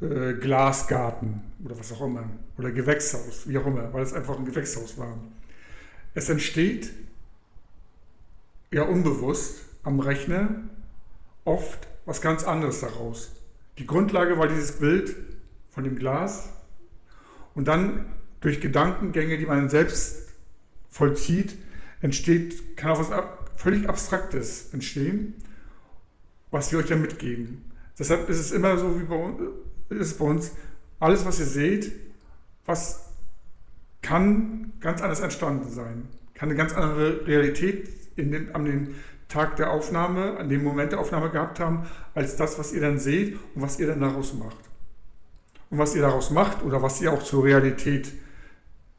äh, 0.00 0.34
Glasgarten 0.34 1.42
oder 1.64 1.78
was 1.78 1.92
auch 1.92 2.02
immer, 2.02 2.28
oder 2.56 2.70
Gewächshaus, 2.70 3.48
wie 3.48 3.58
auch 3.58 3.66
immer, 3.66 3.92
weil 3.92 4.02
es 4.02 4.12
einfach 4.12 4.38
ein 4.38 4.44
Gewächshaus 4.44 4.96
war. 4.96 5.18
Es 6.14 6.28
entsteht 6.28 6.90
ja 8.72 8.82
unbewusst 8.82 9.62
am 9.82 10.00
Rechner 10.00 10.48
oft 11.44 11.88
was 12.06 12.20
ganz 12.20 12.44
anderes 12.44 12.80
daraus. 12.80 13.32
Die 13.78 13.86
Grundlage 13.86 14.38
war 14.38 14.48
dieses 14.48 14.72
Bild 14.72 15.16
von 15.70 15.84
dem 15.84 15.96
Glas 15.96 16.50
und 17.54 17.66
dann 17.68 18.06
durch 18.40 18.60
Gedankengänge, 18.60 19.38
die 19.38 19.46
man 19.46 19.68
selbst 19.68 20.28
vollzieht, 20.88 21.56
entsteht, 22.00 22.76
kann 22.76 22.92
auch 22.92 23.00
was 23.00 23.12
ab, 23.12 23.39
völlig 23.60 23.88
Abstraktes 23.88 24.72
entstehen, 24.72 25.34
was 26.50 26.72
wir 26.72 26.78
euch 26.78 26.86
dann 26.86 27.02
mitgeben. 27.02 27.70
Deshalb 27.98 28.28
ist 28.28 28.38
es 28.38 28.52
immer 28.52 28.78
so 28.78 28.98
wie 28.98 29.04
bei 29.04 29.14
uns, 29.14 29.40
ist 29.90 30.18
bei 30.18 30.24
uns, 30.24 30.52
alles 30.98 31.24
was 31.26 31.38
ihr 31.40 31.46
seht, 31.46 31.92
was 32.64 33.10
kann 34.00 34.72
ganz 34.80 35.02
anders 35.02 35.20
entstanden 35.20 35.68
sein, 35.70 36.08
kann 36.32 36.48
eine 36.48 36.56
ganz 36.56 36.72
andere 36.72 37.26
Realität 37.26 37.88
in 38.16 38.32
den, 38.32 38.54
an 38.54 38.64
den 38.64 38.94
Tag 39.28 39.56
der 39.56 39.70
Aufnahme, 39.70 40.38
an 40.38 40.48
dem 40.48 40.64
Moment 40.64 40.92
der 40.92 41.00
Aufnahme 41.00 41.30
gehabt 41.30 41.60
haben, 41.60 41.86
als 42.14 42.36
das, 42.36 42.58
was 42.58 42.72
ihr 42.72 42.80
dann 42.80 42.98
seht 42.98 43.34
und 43.54 43.62
was 43.62 43.78
ihr 43.78 43.86
dann 43.86 44.00
daraus 44.00 44.32
macht. 44.34 44.56
Und 45.68 45.78
was 45.78 45.94
ihr 45.94 46.02
daraus 46.02 46.30
macht 46.30 46.64
oder 46.64 46.82
was 46.82 47.00
ihr 47.00 47.12
auch 47.12 47.22
zur 47.22 47.44
Realität, 47.44 48.12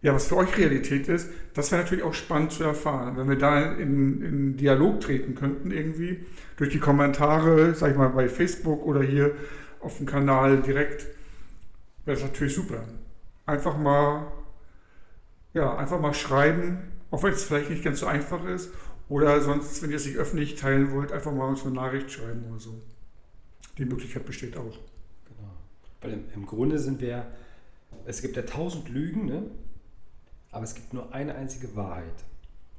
ja, 0.01 0.15
was 0.15 0.27
für 0.27 0.37
euch 0.37 0.57
Realität 0.57 1.07
ist, 1.07 1.29
das 1.53 1.71
wäre 1.71 1.83
natürlich 1.83 2.03
auch 2.03 2.13
spannend 2.13 2.51
zu 2.51 2.63
erfahren. 2.63 3.17
Wenn 3.17 3.29
wir 3.29 3.37
da 3.37 3.73
in, 3.73 4.21
in 4.21 4.57
Dialog 4.57 4.99
treten 4.99 5.35
könnten 5.35 5.71
irgendwie, 5.71 6.25
durch 6.57 6.71
die 6.71 6.79
Kommentare, 6.79 7.75
sag 7.75 7.91
ich 7.91 7.97
mal, 7.97 8.09
bei 8.09 8.27
Facebook 8.27 8.83
oder 8.85 9.03
hier 9.03 9.35
auf 9.79 9.97
dem 9.97 10.07
Kanal 10.07 10.61
direkt, 10.61 11.05
wäre 12.05 12.17
das 12.17 12.23
natürlich 12.23 12.55
super. 12.55 12.83
Einfach 13.45 13.77
mal, 13.77 14.31
ja, 15.53 15.75
einfach 15.75 15.99
mal 15.99 16.13
schreiben, 16.13 16.79
auch 17.11 17.21
wenn 17.23 17.33
es 17.33 17.43
vielleicht 17.43 17.69
nicht 17.69 17.83
ganz 17.83 17.99
so 17.99 18.07
einfach 18.07 18.43
ist. 18.45 18.71
Oder 19.07 19.41
sonst, 19.41 19.83
wenn 19.83 19.91
ihr 19.91 19.97
es 19.97 20.05
nicht 20.05 20.17
öffentlich 20.17 20.55
teilen 20.55 20.91
wollt, 20.93 21.11
einfach 21.11 21.33
mal 21.33 21.47
uns 21.47 21.63
eine 21.63 21.75
Nachricht 21.75 22.09
schreiben 22.09 22.45
oder 22.49 22.59
so. 22.59 22.81
Die 23.77 23.85
Möglichkeit 23.85 24.25
besteht 24.25 24.57
auch. 24.57 24.79
Genau. 25.25 25.51
Weil 25.99 26.13
im, 26.13 26.23
im 26.33 26.45
Grunde 26.45 26.79
sind 26.79 27.01
wir, 27.01 27.27
es 28.05 28.21
gibt 28.21 28.35
ja 28.35 28.43
tausend 28.43 28.89
Lügen, 28.89 29.25
ne? 29.25 29.43
Aber 30.51 30.63
es 30.63 30.75
gibt 30.75 30.93
nur 30.93 31.13
eine 31.13 31.35
einzige 31.35 31.75
Wahrheit. 31.75 32.23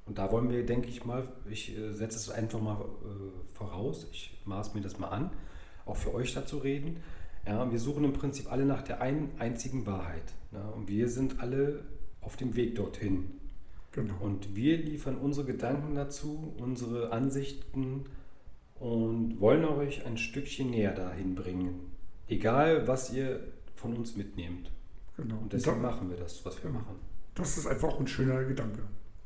Und 0.06 0.18
da 0.18 0.30
wollen 0.32 0.50
wir, 0.50 0.66
denke 0.66 0.88
ich 0.88 1.04
mal, 1.04 1.28
ich 1.48 1.76
äh, 1.76 1.92
setze 1.92 2.16
es 2.18 2.30
einfach 2.30 2.60
mal 2.60 2.80
äh, 2.80 3.54
voraus, 3.54 4.06
ich 4.12 4.36
maß 4.44 4.74
mir 4.74 4.80
das 4.80 4.98
mal 4.98 5.08
an, 5.08 5.30
auch 5.86 5.96
für 5.96 6.12
euch 6.14 6.34
dazu 6.34 6.58
reden. 6.58 7.02
Ja, 7.46 7.70
wir 7.70 7.78
suchen 7.80 8.04
im 8.04 8.12
Prinzip 8.12 8.50
alle 8.50 8.64
nach 8.64 8.82
der 8.82 9.00
einen 9.00 9.32
einzigen 9.38 9.86
Wahrheit. 9.86 10.34
Ne? 10.52 10.62
Und 10.76 10.88
wir 10.88 11.08
sind 11.08 11.40
alle 11.40 11.84
auf 12.20 12.36
dem 12.36 12.54
Weg 12.54 12.76
dorthin. 12.76 13.32
Genau. 13.92 14.14
Und 14.20 14.54
wir 14.54 14.76
liefern 14.78 15.16
unsere 15.16 15.46
Gedanken 15.46 15.94
dazu, 15.94 16.54
unsere 16.58 17.10
Ansichten 17.12 18.04
und 18.78 19.40
wollen 19.40 19.64
euch 19.64 20.06
ein 20.06 20.16
Stückchen 20.18 20.70
näher 20.70 20.94
dahin 20.94 21.34
bringen. 21.34 21.92
Egal, 22.28 22.86
was 22.88 23.12
ihr 23.12 23.40
von 23.74 23.94
uns 23.96 24.16
mitnehmt. 24.16 24.70
genau. 25.16 25.36
Und 25.38 25.52
deswegen 25.52 25.82
machen 25.82 26.08
wir 26.10 26.16
das, 26.16 26.44
was 26.44 26.56
wir 26.62 26.70
Genau. 26.70 26.80
machen. 26.82 26.96
Das 27.34 27.58
ist 27.58 27.66
einfach 27.66 27.98
ein 27.98 28.06
schöner 28.06 28.42
Gedanke. 28.44 28.82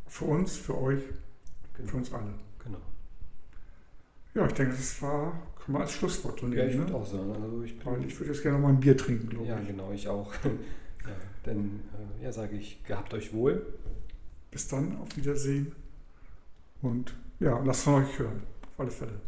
Für 0.07 0.27
uns, 0.27 0.57
für 0.57 0.79
euch, 0.79 1.03
für 1.75 1.83
Genau. 1.83 1.97
uns 1.99 2.13
alle. 2.13 2.33
genau. 2.63 2.79
Ja, 4.35 4.47
ich 4.47 4.53
denke, 4.53 4.75
das 4.77 5.01
war, 5.03 5.33
können 5.59 5.77
wir 5.79 5.81
als 5.83 5.93
Schlusswort 5.93 6.39
so 6.41 6.47
Ja, 6.49 6.65
ich 6.65 6.75
nehmen. 6.75 6.79
würde 6.81 6.93
Ne? 6.93 6.99
auch 6.99 7.07
sagen, 7.07 7.33
also 7.43 7.63
ich 7.63 7.75
Weil 7.85 8.05
ich 8.05 8.19
würde 8.19 8.33
jetzt 8.33 8.43
gerne 8.43 8.59
noch 8.59 8.65
mal 8.67 8.73
ein 8.75 8.81
Bier 8.81 8.97
trinken, 8.97 9.29
glaube 9.29 9.47
ja 9.47 9.59
ich. 9.61 9.67
genau, 9.69 9.93
ich 9.93 10.09
auch. 10.09 10.33
ja, 10.45 10.51
dann 11.45 11.81
äh, 12.21 12.25
ja, 12.25 12.33
sage 12.33 12.57
ich, 12.57 12.83
gehabt 12.85 13.13
euch 13.15 13.33
wohl. 13.33 13.67
Bis 14.51 14.69
dann, 14.69 14.97
auf 14.99 15.17
Wiedersehen. 15.17 15.73
Und 16.83 17.15
ja, 17.41 17.59
lasst 17.65 17.83
von 17.85 18.05
euch 18.05 18.19
hören. 18.19 18.43
Auf 18.75 18.81
alle 18.81 18.91
Fälle. 18.91 19.21